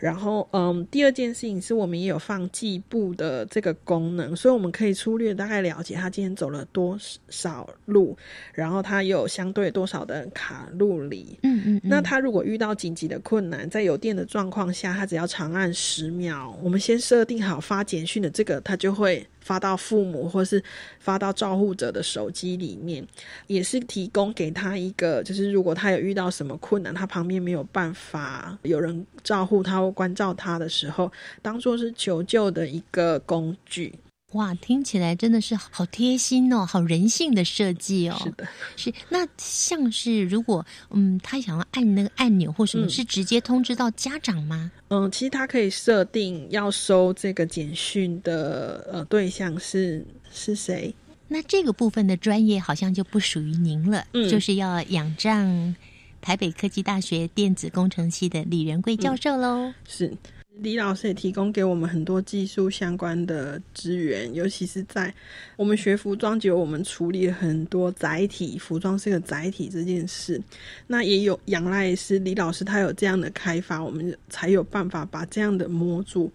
[0.00, 8.16] 然后，嗯，第二件事情是我们也有放计步的这个功能，所以我们可以粗略大概了解他今天走了多少路，
[8.54, 11.38] 然后他有相对多少的卡路里。
[11.42, 11.80] 嗯嗯。
[11.84, 20.62] 那他如果遇到紧急的困难，在有电的状况下，他只要长按十秒，我们先设定好发简讯的这个，他就会发到父母或是
[20.98, 23.06] 发到照护者的手机里面，
[23.48, 31.10] 也是提供给他一个，就是如果他有遇到什么困难，他旁边没有办法有人照护他或关照他的时候，
[31.42, 33.92] 当做是求救的一个工具。
[34.34, 38.16] 哇，听起来真的是好贴心哦，好人性的设计哦。
[38.22, 44.70] 是的，是那像是如果嗯，他想要按那个按钮或什么，是直接通知到家长吗？
[44.86, 50.94] 嗯，其实他可以设定要收这个简讯的呃对象是是谁。
[51.26, 55.74] 那这个部分的专业好像就不属于您了，嗯就是要仰仗
[56.20, 59.72] 台北科技大学电子工程系的李仁贵教授喽。
[59.86, 60.12] 是
[60.58, 65.12] 李老师也提供给我们很多技术相关的资源，尤其是在
[65.56, 70.38] 我们学服装，就有我们处理了很多载体，服装是个载体这件事。
[70.86, 76.30] 那也有仰赖是李老师他有这样的开发，我们才有办法把这样的模组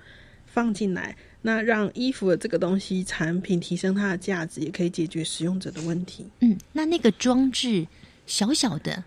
[0.47, 6.25] 放进来，那让衣服的这个东西产品提升它的价值，也可以解决使用者的问题。
[6.39, 7.85] 嗯，那那个装置
[8.25, 9.03] 小小的，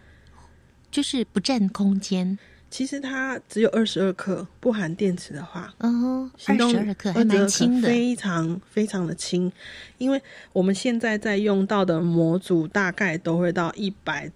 [0.91, 2.39] 就是不占空间。
[2.71, 9.51] 其实它只有二十二克，不含电池的话，哦，行动22克还蛮轻的非常非常的轻。
[9.97, 10.21] 因为
[10.53, 14.31] 我们现在在用到的模组大概都会到一百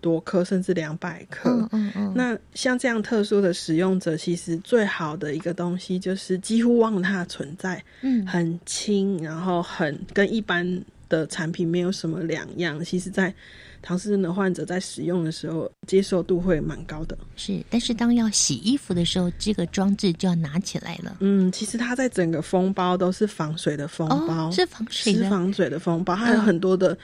[0.00, 1.50] 多克，甚至两百克。
[1.50, 12.84] 嗯嗯嗯，那像这样特殊的使用者，其实最好的一个东西就是几乎忘了它的存在，嗯很轻，然后很跟一般的产品没有什么两样。
[12.84, 13.32] 其实，在
[13.80, 17.16] 唐氏症的患者在使用的时候，接受度会蛮高的。
[17.36, 21.16] 是，但是当要洗衣服的时候，这个装置就要拿起来了。
[21.20, 26.96] 嗯，其实它在整个封包都是防水的封包，哦是防水的是防水的封包，它有很多的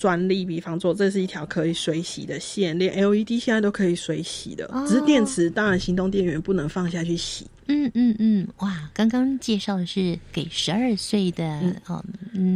[0.00, 7.46] 专利，比方说这是一条可以水洗的线，连 LED 现在都可以水洗的，哦只是电池当然行动电源不能放下去洗。
[7.66, 8.90] 嗯嗯嗯，哇！
[8.94, 12.02] 刚刚介绍的是给十二岁的哦、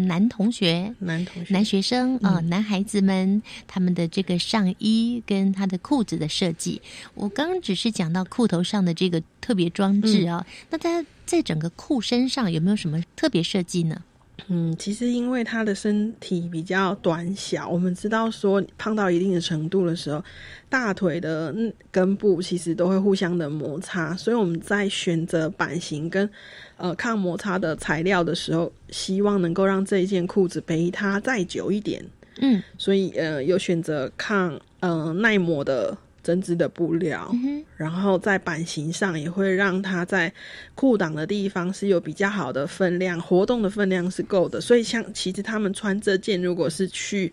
[0.09, 6.81] 男同学、男同学、男学生啊、呃男孩子们他们的这个上衣跟他的裤子的设计。
[7.15, 14.03] 我刚刚只是讲到裤头上的这个特别装置啊、那它在整个裤身上有没有什么特别设计呢？
[14.49, 20.23] 嗯，其实因为他的身体比较短小，我们知道说胖到一定的程度的时候，
[20.69, 26.29] 大腿的嗯根部其实都会互相的摩擦，所以我们在选择版型跟
[26.77, 32.05] 呃抗摩擦的材料的时候，希望能够让这一件裤子陪它再久一点。
[32.41, 37.31] 嗯，所以呃有选择抗呃耐磨的针织的布料，
[37.77, 40.33] 然后在版型上也会让它在
[40.75, 44.61] 裤裆的地方是有比较好的分量，活动的分量是够的。
[44.61, 47.33] 所以像其实他们穿这件，如果是去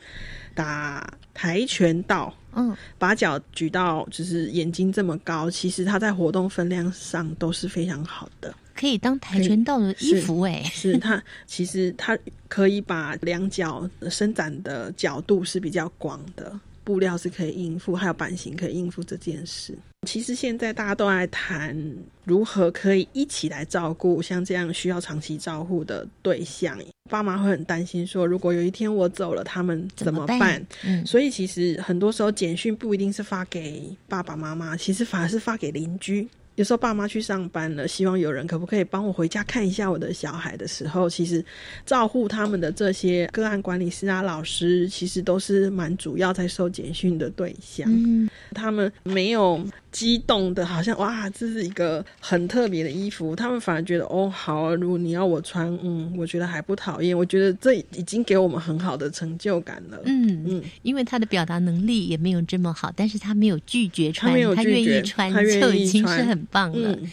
[0.54, 8.54] 打跆拳道，嗯，把脚举到就是眼睛这么高，其实它在活动分量上都是非常好的。
[8.74, 12.18] 可以当跆拳道的衣服哎、是它其实它
[12.48, 19.78] 可以把两脚伸展的角度是比较广的，布料是可以应付，还有版型可以应付这件事。
[20.08, 21.78] 其实现在大家都在谈
[22.24, 26.76] 如何可以一起来照顾像这样需要长期照护的对象，
[27.08, 30.68] 爸妈会很担心说，如果有一天我走了，他们怎么办么办办？
[30.84, 36.28] 嗯所以其实很多时候简讯不一定是发给爸爸妈妈，其实反而是发给邻居。
[36.62, 41.44] 有时候爸妈去上班了，希望有人可不可以帮我回家看一下我的小孩的时候，其实
[41.88, 47.92] 照顾他们的这些个案管理师啊、老师，其实都是蛮主要在受简讯的对象。
[47.92, 49.60] 嗯，他们没有
[49.92, 60.00] 激动的，好像哇，这是一个很特别的衣服，他们反而觉得哦，好啊，如果你要我穿，嗯，我觉得还不讨厌，我觉得这已经给我们很好的成就感了。
[60.06, 66.92] 嗯嗯，因为他的表达能力也没有这么好，但是他没有拒绝穿，他没有拒愿绝意穿，他愿意就已经是穿很棒了。
[66.92, 67.10] 嗯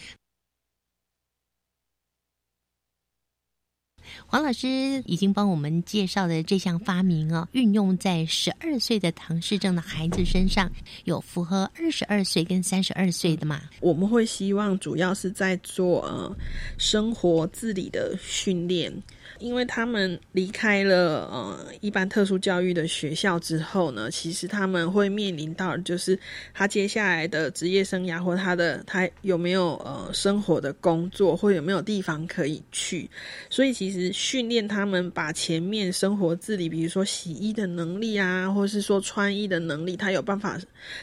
[4.27, 4.67] 黄老师
[5.05, 10.71] 已经帮我们介绍的这项发明哦，运用在十二岁的唐氏症的孩子身上，
[11.05, 13.61] 有符合二十二岁跟三十二岁的嘛？
[13.79, 16.35] 我们会希望主要是在做呃
[16.77, 18.91] 生活自理的训练，
[19.39, 26.17] 因为他们离开了呃一般特殊教育的学校之后呢，其实他们会面临到就是
[26.53, 33.09] 他接下来的职业生涯或他的他有没有呃生活的工作或有没有地方可以去，
[33.49, 40.59] 所以其实训练他们把前面生活自理，比如说洗衣的能力啊，或是说穿衣的能力，他有办法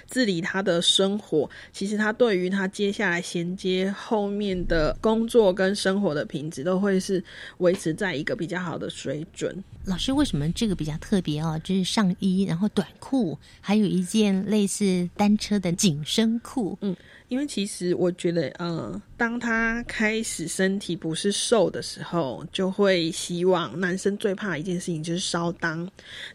[0.06, 1.48] 自理他的生活。
[1.72, 7.22] 其实他对于他接下来衔接后面的工作跟生活的品质，都会是
[7.58, 9.64] 维持在一个比较好的水准。
[9.86, 11.58] 老师为什么这个比较特别哦？
[11.64, 16.76] 就是上衣，然后短裤，还有一件类似单车的紧身裤。
[16.82, 16.94] 嗯，
[17.28, 25.88] 因为其实我觉得，呃，当他开始身体不是瘦的时候，就会希望男生最怕一件事情就是烧裆。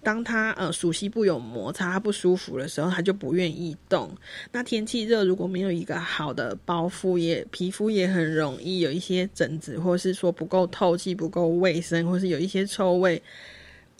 [0.04, 4.14] 当他呃属膝部有摩擦，他不舒服的时候，他就不愿意动。
[4.52, 13.22] 那天气热，如果没有一个好的包覆，也皮肤也很容易有一些疹子，或是说不够透气、不够卫生，或是有一些臭味。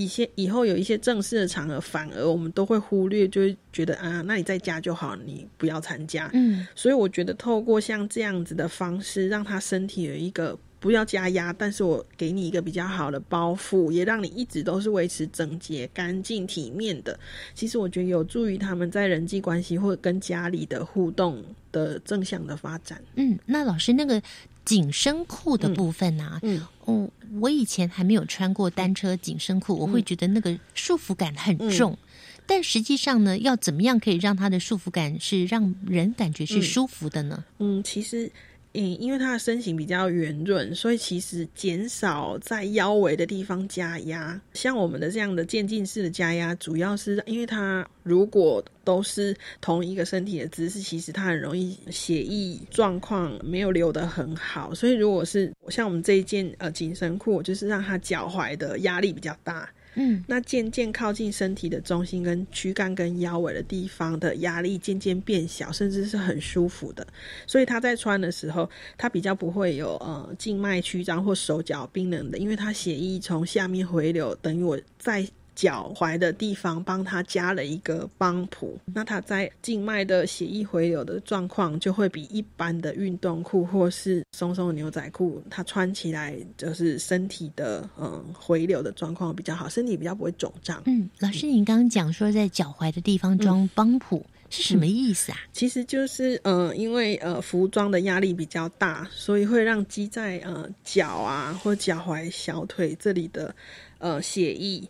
[0.04, 6.30] 一些以后有一些正式的场合，反而我们都会忽略，就会觉得啊，那你在家就好，你不要参加。
[6.34, 17.18] 嗯，所以我觉得透过像这样子的方式，让他身体有一个不要加压，但是我给你一个比较好的包袱，也让你一直都是维持整洁、干净、体面的。
[17.54, 23.00] 其实我觉得有助于他们在人际关系或者跟家里的互动的正向的发展。
[23.16, 24.22] 嗯，那老师那个
[24.64, 27.10] 紧身裤的部分呢、嗯，哦，
[27.40, 31.98] 我以前还没有穿过单车紧身裤，我会觉得那个束缚感很重。
[32.46, 37.44] 但实际上呢，要怎么样可以让它的束缚感是让人感觉是舒服的呢？
[37.60, 38.32] 嗯，其实，
[38.74, 44.40] 嗯，因为它的身形比较圆润，所以其实减少在腰围的地方加压。
[44.54, 54.74] 像我们的这样的渐进式的加压，主要是因为它如果都是同一个身体的姿势，其实它很容易血液状况没有流得很好。
[54.74, 59.70] 所以如果是像我们这一件呃紧身裤，就是让它脚踝的压力比较大。
[59.96, 67.06] 嗯，那渐渐靠近身体的中心跟躯干跟腰围的地方的压力渐渐变小，甚至是很舒服的。
[67.46, 75.28] 所以他在穿的时候，他比较不会有呃静脉曲张或手脚冰冷的，因为他血液从下面回流，等于我在。
[75.56, 90.82] 脚踝的地方帮他加了一个帮谱，那他在静脉的血液回流的状况就会比一般的运动裤或是松松的牛仔裤，它穿起来就是身体的嗯回流的状况比较好，身体比较不会肿胀。
[90.86, 94.26] 嗯，老师，你刚刚讲说在脚踝的地方装帮谱。
[94.54, 95.38] 是什么意思啊？
[95.54, 103.56] 其实就是呃，因为呃服装的压力比较大，所以会让积在呃脚啊或脚踝、小腿这里的
[104.00, 104.84] 呃血液。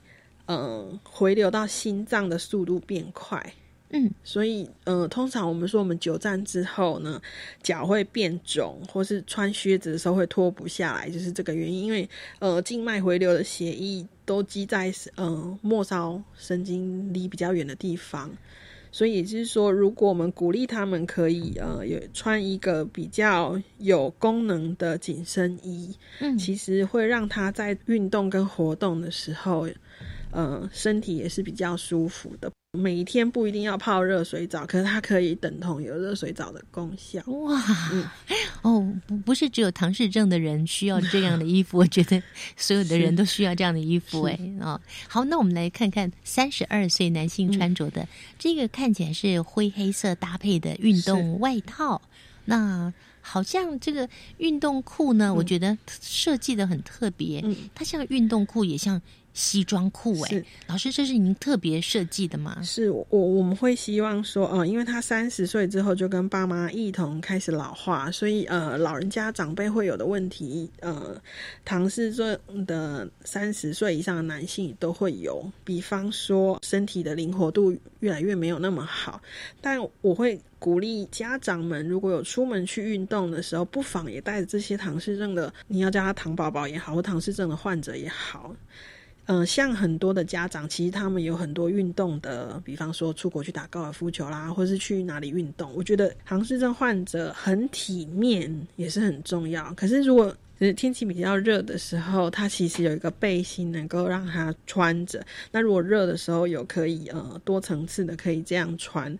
[0.53, 3.53] 嗯，回流到心脏的速度变快，
[3.91, 7.21] 嗯，所以呃，通常我们说我们久站之后呢，
[7.63, 11.85] 脚会变肿，或是穿靴子的时候会脱不下来，就是这个原因。
[11.85, 18.29] 因为呃，静脉回流的血液都积在呃末梢神经离比较远的地方，
[18.91, 29.67] 所以也就是说，如果我们鼓励他们可以呃有穿一个比较有功能的紧身衣，嗯，其实会让他在运动跟活动的时候。
[30.31, 32.51] 呃，身体也是比较舒服的。
[32.79, 37.21] 每一天不一定要泡热水澡，可是它可以等同有热水澡的功效。
[37.25, 37.61] 哇，
[37.91, 38.07] 嗯、
[38.61, 42.23] 哦，不不是只有唐氏症的人需要这样的衣服， 我觉得
[42.55, 44.23] 所有的人都需要这样的衣服。
[44.23, 44.79] 哎，哦，
[45.09, 48.07] 好，那我们来看看三十二岁男性穿着的、嗯、
[48.39, 52.01] 这个，看起来是灰黑色搭配的运动外套。
[52.45, 54.07] 那好像这个
[54.37, 57.41] 运动裤呢，嗯、我觉得设计的很特别。
[57.43, 59.01] 嗯，它像运动裤，也像。
[59.33, 62.61] 西装裤哎，老师，这是您特别设计的吗？
[62.63, 71.19] 是我我们会希望说，呃，因为他三十岁之后就跟爸妈一同开始老化，所以呃，老人家长辈会有的问题，呃，
[71.63, 79.21] 唐氏症的三十岁以上的男性都会有，比方说身体的灵活度越来越没有那么好，
[79.61, 88.53] 但我会鼓励家长们，如果有出门去运动的时候，不妨也带着这些唐氏症的，你要叫他唐宝宝也好，或唐氏症的患者也好。
[89.25, 95.73] 嗯、像很多的家长，其实他们有很多运动的，比方说出国去打高尔夫球啦，或是去哪里运动。
[95.73, 99.73] 我觉得唐氏症患者很体面也是很重要。
[99.73, 105.25] 可是如果就是天气比较热的时候，他其实有一个背心能够让他穿着。
[105.51, 109.17] 那如果热的时候有可以呃多层次的可以这样穿。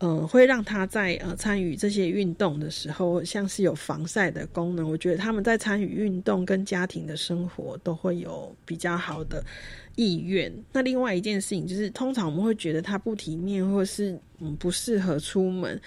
[0.00, 4.90] 呃，会让他在呃参与这些运动的时候，像是有防晒的功能。
[4.90, 9.44] 我觉得他们在参与运动跟家庭的生活都会有比较好的
[9.96, 10.50] 意愿。
[10.72, 15.78] 那另外一件事情就是，通常我们会觉得他不体面，或是嗯不适合出门。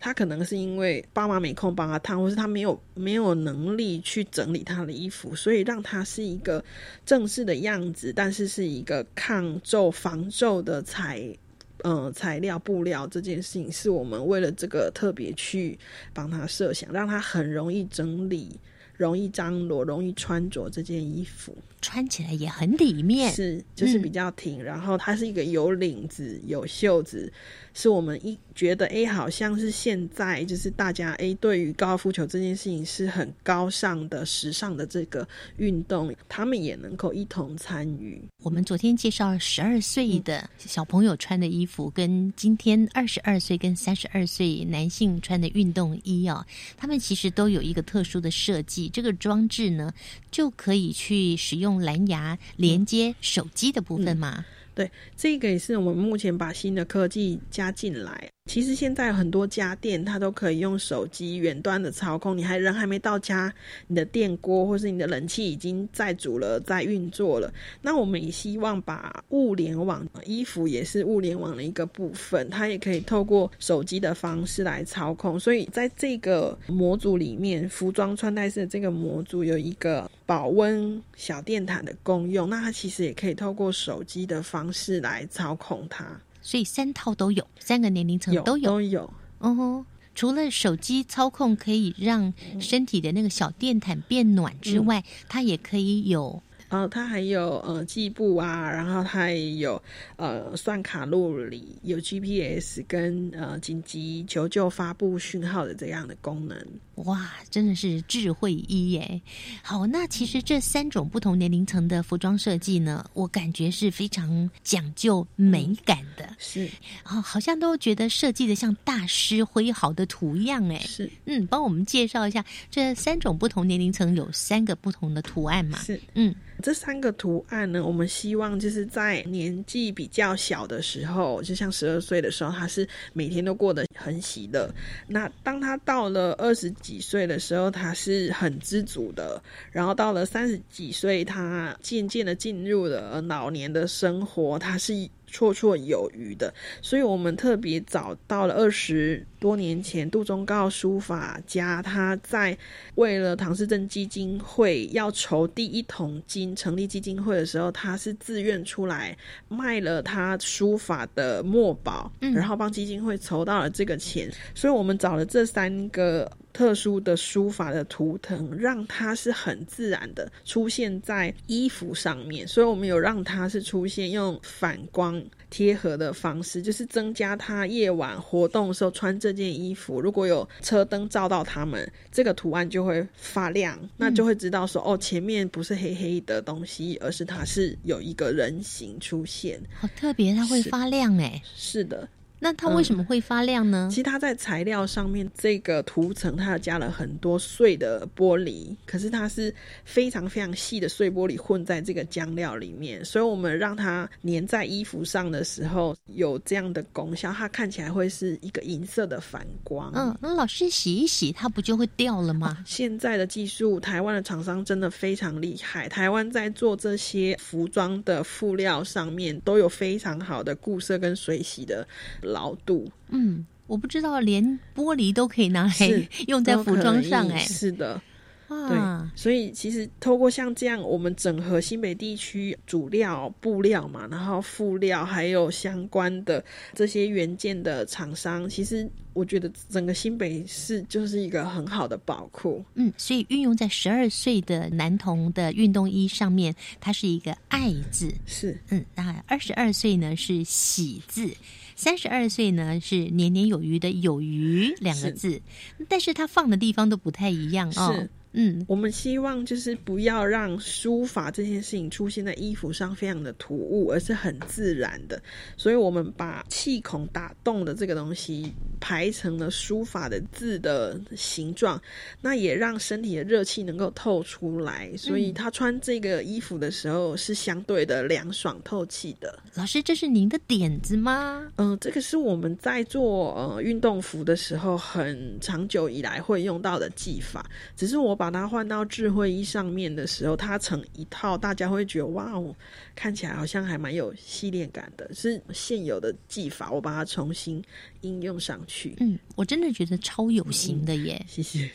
[0.00, 6.64] 他可能是因为爸妈没空帮他烫，或是他没有没有能力去整理他的衣服，所以让他是一个
[7.04, 11.36] 正式的样子，但是是一个抗皱防皱的材。
[11.84, 15.78] 嗯，材料布料这件事情是我们为了这个特别去
[16.12, 18.58] 帮他设想，让他很容易整理，
[18.96, 21.56] 容易张罗、容易穿着这件衣服。
[21.80, 27.32] 穿起来也很里面，是就是比较挺，然后它是一个有领子、有袖子，
[27.80, 35.24] 是我们一觉得哎，好像是现在就是大家哎，对于高尔夫球这件事情是很高尚的、时尚的这个
[35.58, 38.20] 运动，他们也能够一同参与。
[38.42, 46.44] 我们昨天介绍十二岁的小朋友穿的衣服，跟今天二十二岁跟三十二岁男性穿的运动衣啊，
[46.76, 49.94] 他们其实都有一个特殊的设计，这个装置呢
[50.32, 51.78] 就可以去使用。
[51.78, 54.44] 蓝牙连接手机的部分吗？
[54.78, 58.30] 对，这个也是我们目前把新的科技加进来。
[58.48, 63.52] 其实现在很多家电它都可以用手机远端的操控，你还人还没到家，
[63.86, 67.52] 你的电锅或是你的冷气已经在煮了，在运作了。
[67.82, 75.38] 那我们也希望把物联网，衣服也是物联网的一个部分，它也可以透过手机的方式来操控。
[75.38, 86.18] 所以在这个模组里面，服装穿戴式的这个模组有一个保温小电毯的功用，那它其实也可以透过手机的方式来操控它。
[86.40, 88.64] 所以三套都有，三个年龄层都有。
[88.64, 89.12] 都有。
[89.38, 89.84] 哦，
[90.14, 96.42] 除了手机操控可以让身体的那个小电毯变暖之外，它也可以有。
[96.70, 99.82] 呃，它还有呃计步啊，然后它也有
[100.16, 106.58] 呃算卡路里，有 GPS 跟呃紧急求救发布讯号的这样的功能。
[107.04, 109.20] 哇，真的是智慧衣耶！
[109.62, 116.28] 好，那其实这三种不同年龄层的服装设计呢，我感觉是非常讲究美感的。
[116.38, 116.68] 是
[117.04, 120.78] 啊，好像都觉得设计的像大师挥毫的图样哎。
[120.80, 125.78] 是，嗯，帮我们介绍一下这三种不同年龄层有三个不同的图案嘛？
[125.78, 126.34] 是，嗯。
[126.60, 134.68] 这三个图案呢，我们希望就是在年纪比较小的时候，就像十二岁的时候，他是每天都过得很喜乐。
[135.06, 139.42] 那当他到了二十几岁的时候，他是很知足的。
[139.70, 144.94] 然后到了三十几岁，他渐渐的进入了老年的生活，他是。
[145.30, 152.56] 绰绰有余的，所以我们特别找到了二十多年前杜忠告书法家，他在
[152.94, 159.14] 为了唐氏症基金会要筹第一桶金成立基金会的时候，他是自愿出来
[159.50, 166.32] 卖了他书法的墨宝，然后帮基金会筹到了这个钱，所以我们找了这三个。
[166.52, 192.08] 特殊的书法的图腾，让它是很自然的出现在衣服上面，所以我们有让它是出现用反光贴合的方式，就是增加它夜晚活动的时候穿这件衣服，如果有车灯照到它们，这个图案就会发亮，那就会知道说哦，前面不是黑黑的东西，而是它是有一个人形出现，好特别，它会发亮哎，是的。
[192.40, 193.88] 那它为什么会发亮呢？
[193.90, 199.52] 其实它在材料上面这个涂层，它加了很多碎的玻璃，可是它是
[199.84, 209.90] 非常非常细的碎玻璃混在这个浆料里面，所以我们让它粘在衣服上的时候有这样的功效，它看起来会是一个银色的反光。
[209.94, 212.58] 嗯，那老师洗一洗，它不就会掉了吗？
[212.64, 221.86] 现在的技术，台湾的厂商真的非常厉害，台湾在做这些服装的布料上面都有非常好的固色跟水洗的。
[222.28, 228.00] 牢度，嗯，我不知道连玻璃都可以拿来 用在服装上，哎，是的。
[228.48, 228.78] 对，
[229.14, 242.64] 所以其实透过像这样，我们整合新北地区主料布料嘛，然后辅料还有相关的这些原件的厂商，其实我觉得整个新北市就是一个很好的宝库。
[242.72, 248.58] 嗯，所以运用在十二岁的男童的运动衣上面，它是一个“爱”字，是。
[248.70, 251.30] 嗯，那二十二岁呢是“喜”字，
[251.78, 255.40] 三十二岁呢是“年年有余”的“有余”两个字，
[255.88, 258.08] 但是它放的地方都不太一样哦。
[258.40, 265.20] 嗯，我们希望就是不要让书法这件事情出现在衣服上非常的突兀，而是很自然的。
[265.56, 271.80] 所以我们把气孔打洞的这个东西排成了书法的字的形状，
[272.20, 274.92] 那也让身体的热气能够透出来。
[274.96, 279.36] 所以他穿这个衣服的时候是相对的凉爽透气的。
[279.54, 281.50] 老师，这是您的点子吗？
[281.56, 288.18] 嗯，这个是我们在做呃运动服的时候很长久以来会用到的技法，只是我。
[288.18, 292.54] 把它换到智慧衣上面的时候，它成一套，大家会觉得哇哦，
[292.94, 295.08] 看起来好像还蛮有系列感的。
[295.14, 297.62] 是现有的技法，我把它重新
[298.02, 298.96] 应用上去。
[299.00, 301.24] 嗯，我真的觉得超有型的耶！
[301.28, 301.70] 谢谢。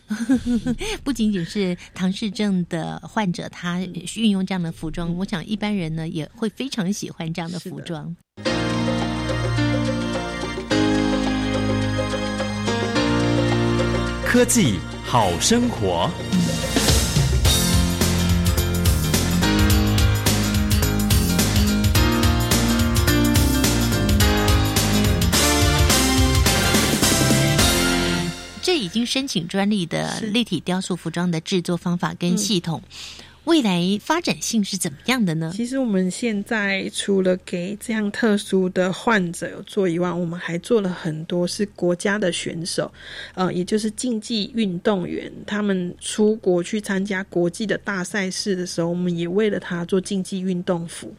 [1.04, 3.80] 不仅仅是唐氏症的患者，他
[4.16, 8.16] 运用这样的服装，我想一般人呢也会非常喜欢这样的服装。
[14.26, 16.10] 科技好生活。
[29.06, 32.82] 申请专利的立体雕塑服装的制作方法跟系统。
[33.46, 35.52] 未来发展性是怎么样的呢？
[35.54, 42.90] 其实我们现在除了给这样特殊的患者有做以外，我们还做了很多是国家的选手，
[43.36, 51.14] 呃，也就是竞技运动员，他们出国去参加国际的大赛事的时候，我们也为了他做竞技运动服。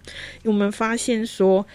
[0.45, 1.67] 我们发现说，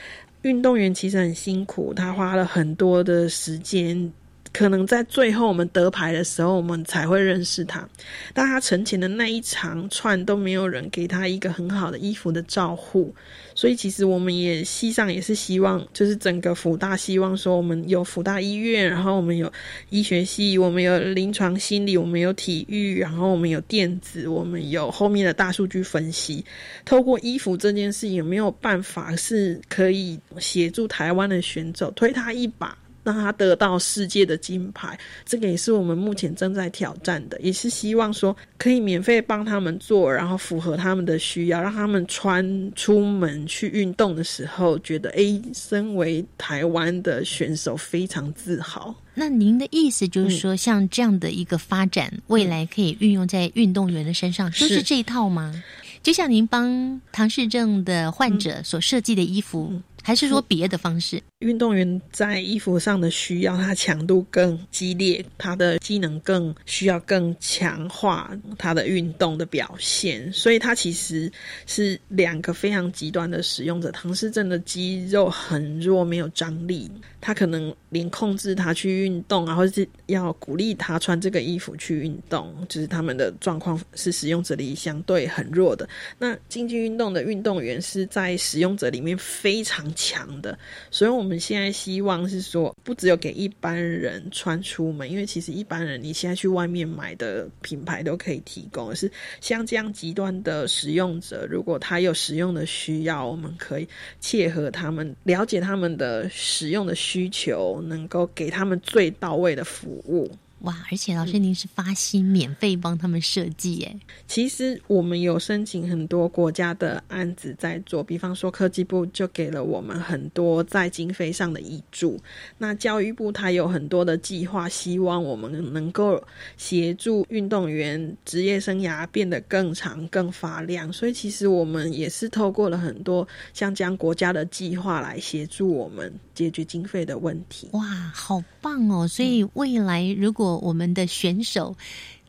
[0.41, 4.11] 运动员其实很辛苦，他花了很多的时间。
[4.59, 7.87] 可能在最后我们得牌的时候，我们才会认识他。
[8.33, 13.15] 但他成前的那一长串都没有人给他一个很好的衣服的照护，
[13.55, 19.49] 所以其实我们也系上也是希望，就是整个福大希望说，我们有福大医院，然后我们有
[19.91, 26.43] 医学系，我们有临床心理，我们有体育，然后我们有电子，我们有后面的大数据分析。
[26.83, 32.77] 透过衣服这件事，有没有办法是可以协助台湾的选手推他一把？
[33.09, 48.93] 让他得到世界的金牌，这个也是我们目前正在挑战的，也是希望说可以免费帮他们做，然后符合他们的需要，让他们穿出门去运动的时候，觉得诶，身为台湾的选手非常自豪。
[49.15, 55.63] 那您的意思就是说，像这样的一个发展，未来可以运用在运动员的身上，就是这一套吗？
[56.03, 59.81] 就像您帮唐氏症的患者所设计的衣服。
[60.01, 61.21] 还是说别的方式？
[61.39, 71.31] 运动员在衣服上的需要，他强度更激烈，他的机能更需要更强化他的运动的表现，所以他其实
[71.65, 73.89] 是两个非常极端的使用者。
[73.91, 85.87] 唐氏症的肌肉很弱，没有张力，他可能连控制他去运动，然后是要鼓励他穿这个衣服去运动，就是他们的状况是使用者里相对很弱的。
[86.17, 89.89] 那竞技运动的运动员是在使用者里面非常。
[89.95, 90.57] 强的，
[90.91, 103.87] 所以我们我们现在希望是说，不只有给一般人穿出门，因为其实一般人你现在去外面买的品牌都可以提供，而是像这样极端的使用者，如果他有使用的需要，我们可以
[104.19, 110.31] 切合他们，了解他们的使用的需求，能够给他们最到位的服务。
[110.61, 110.75] 哇！
[110.91, 113.95] 而且老师，您是发心免费帮他们设计哎。
[114.27, 122.19] 其实我们有申请很多国家的案子在做，比方说科技部就给了我们很多在经费上的益助。
[122.57, 126.21] 那教育部它有很多的计划，希望我们能够
[126.57, 130.91] 协助运动员职业生涯变得更长、更发亮。
[130.91, 137.69] 所以其实我们也是透过了很多像这样国家的计划来协助我们解决经费的问题。
[137.71, 139.07] 哇，好棒哦！
[139.07, 141.75] 所以未来如果我们的选手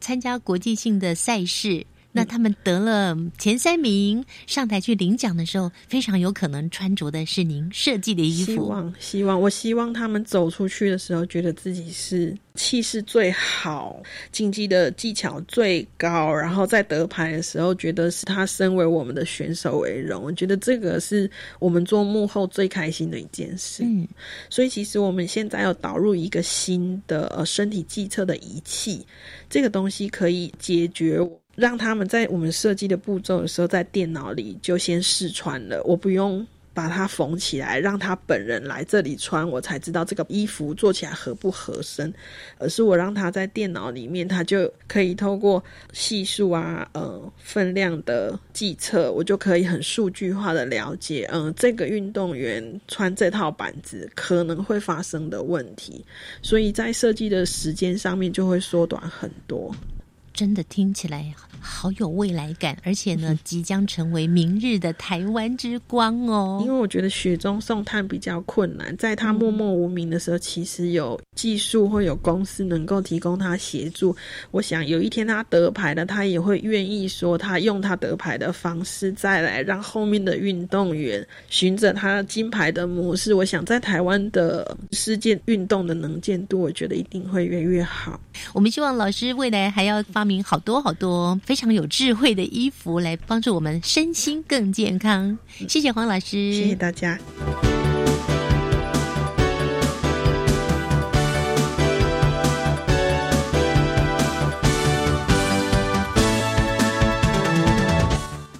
[0.01, 8.53] 参加国际性的赛事，那他们得了前三名，上台去领奖的时候，非常有可能穿着的是您设计的衣服。
[8.53, 12.37] 希望，希望，我希望他们走出去的时候，觉得自己是。
[12.57, 14.03] 气势最好，
[14.33, 20.23] 竞技的技巧最高，然后在得牌的时候，觉得是他身为我们的选手为荣。
[20.23, 23.83] 我觉得这个是我们做幕后最开心的一件事。
[23.85, 24.07] 嗯，
[24.51, 29.07] 所以其实我们现在要导入一个新的呃身体计测的仪器，
[29.49, 31.19] 这个东西可以解决
[31.61, 36.45] 让他们在我们设计的步骤的时候，在电脑里就先试穿了，我不用。
[36.73, 42.11] 把它缝起来，让他本人来这里穿，我才知道这个衣服做起来合不合身。
[42.59, 56.03] 而是我让他在电脑里面，他就可以透过系数啊、呃分量的计测，我就可以很数据化的了解，嗯，这个运动员穿这套板子可能会发生的问题，
[56.41, 59.75] 所以在设计的时间上面就会缩短很多。
[60.41, 66.63] 真的听起来好有未来感，而且呢，即将成为明日的台湾之光哦。
[66.65, 74.17] 因为我觉得雪中送炭比较困难，在他默默无名的时候，其实有技术或有公司能够提供他协助。
[74.51, 83.35] 我想有一天他得牌了，他也会愿意说他用他得牌的方式，再来让后面的运动员循着他金牌的模式。
[83.35, 88.19] 我想在台湾的世界运动的能见度，我觉得一定会越越好。
[88.55, 90.30] 我们希望老师未来还要发。
[90.30, 95.37] 明好多好多非常有智慧的衣服，来帮助我们身心更健康。
[95.69, 97.19] 谢谢黄老师，谢谢大家。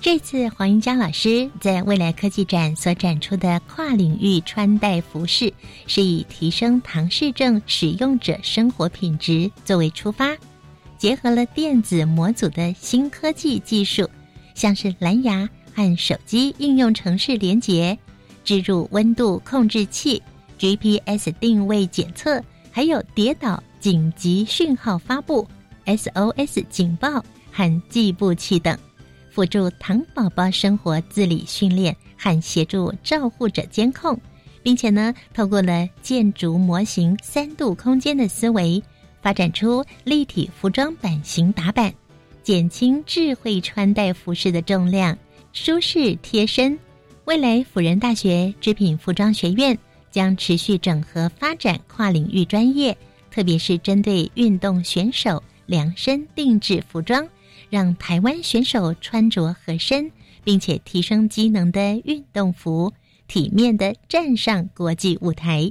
[0.03, 5.53] 这次黄英佳老师在未来科技展所展出的跨领域穿戴服饰，
[5.87, 10.37] 是以提升唐氏症使用者生活品质作为出发。
[11.01, 14.07] 结合了电子模组的新科技技术，
[14.55, 17.99] 像是蓝牙和手机应用程式连接，
[18.45, 20.23] 置入温度控制器、
[20.59, 22.39] GPS 定位检测，
[22.71, 25.49] 还有跌倒紧急讯号发布、
[25.87, 28.79] SOS 警报和计步器等，
[29.31, 34.21] 辅助糖宝宝生活自理训练和协助照护者监控，
[34.63, 38.83] 并且呢，透过了建筑模型三度空间的思维，
[39.23, 41.93] 发展出立体服装版型打版，
[42.43, 45.17] 减轻智慧穿戴服饰的重量，
[45.53, 46.79] 舒适贴身。
[47.27, 49.79] 未来辅仁大学织品服装学院
[50.11, 52.97] 将持续整合发展跨领域专业。
[53.31, 57.29] 特别是针对运动选手量身定制服装，
[57.69, 60.11] 让台湾选手穿着合身，
[60.43, 62.93] 并且提升机能的运动服，
[63.29, 65.71] 体面的站上国际舞台。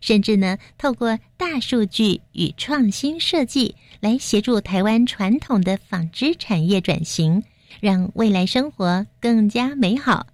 [0.00, 7.42] 甚至呢，透过大数据与创新设计，来协助台湾传统的纺织产业转型，
[7.80, 10.26] 让未来生活更加美好。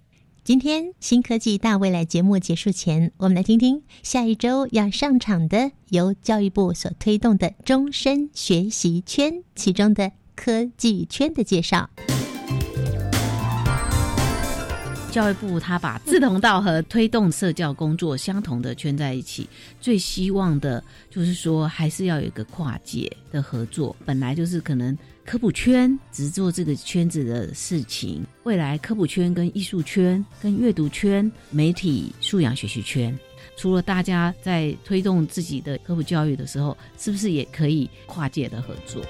[0.43, 11.89] 今天新科技大未来节目结束前，我们来听听下一周要上场的由教育部所推动的终身学习圈其中的科技圈的介绍。
[15.17, 19.49] 教育部他把志同道合、推动社教工作相同的圈在一起，
[19.81, 23.95] 最希望的就是说，还是要有一个跨界的合作。
[24.05, 24.95] 本来就是可能
[25.25, 33.17] 科普圈只做这个圈子的事情，未来科普圈跟艺术圈、跟阅读圈、媒体素养学习圈，
[33.57, 39.01] 除了大家在推动自己的科普教育的时候，是不是也可以跨界的合作？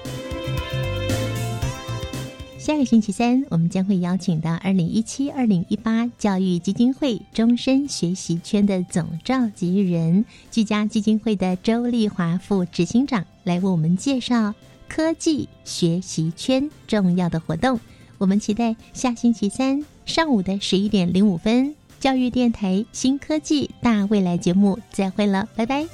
[2.68, 14.52] 下个星期三，我们将会邀请到二零一七、二零一八教育基金会终身学习圈的总召集人，居家基金会的周丽华副执行长来为我们介绍
[14.86, 17.80] 科技学习圈重要的活动。
[18.18, 25.86] 我们期待下星期三上午的十一点零五分，教育电台新科技大未来节目再会了，拜拜。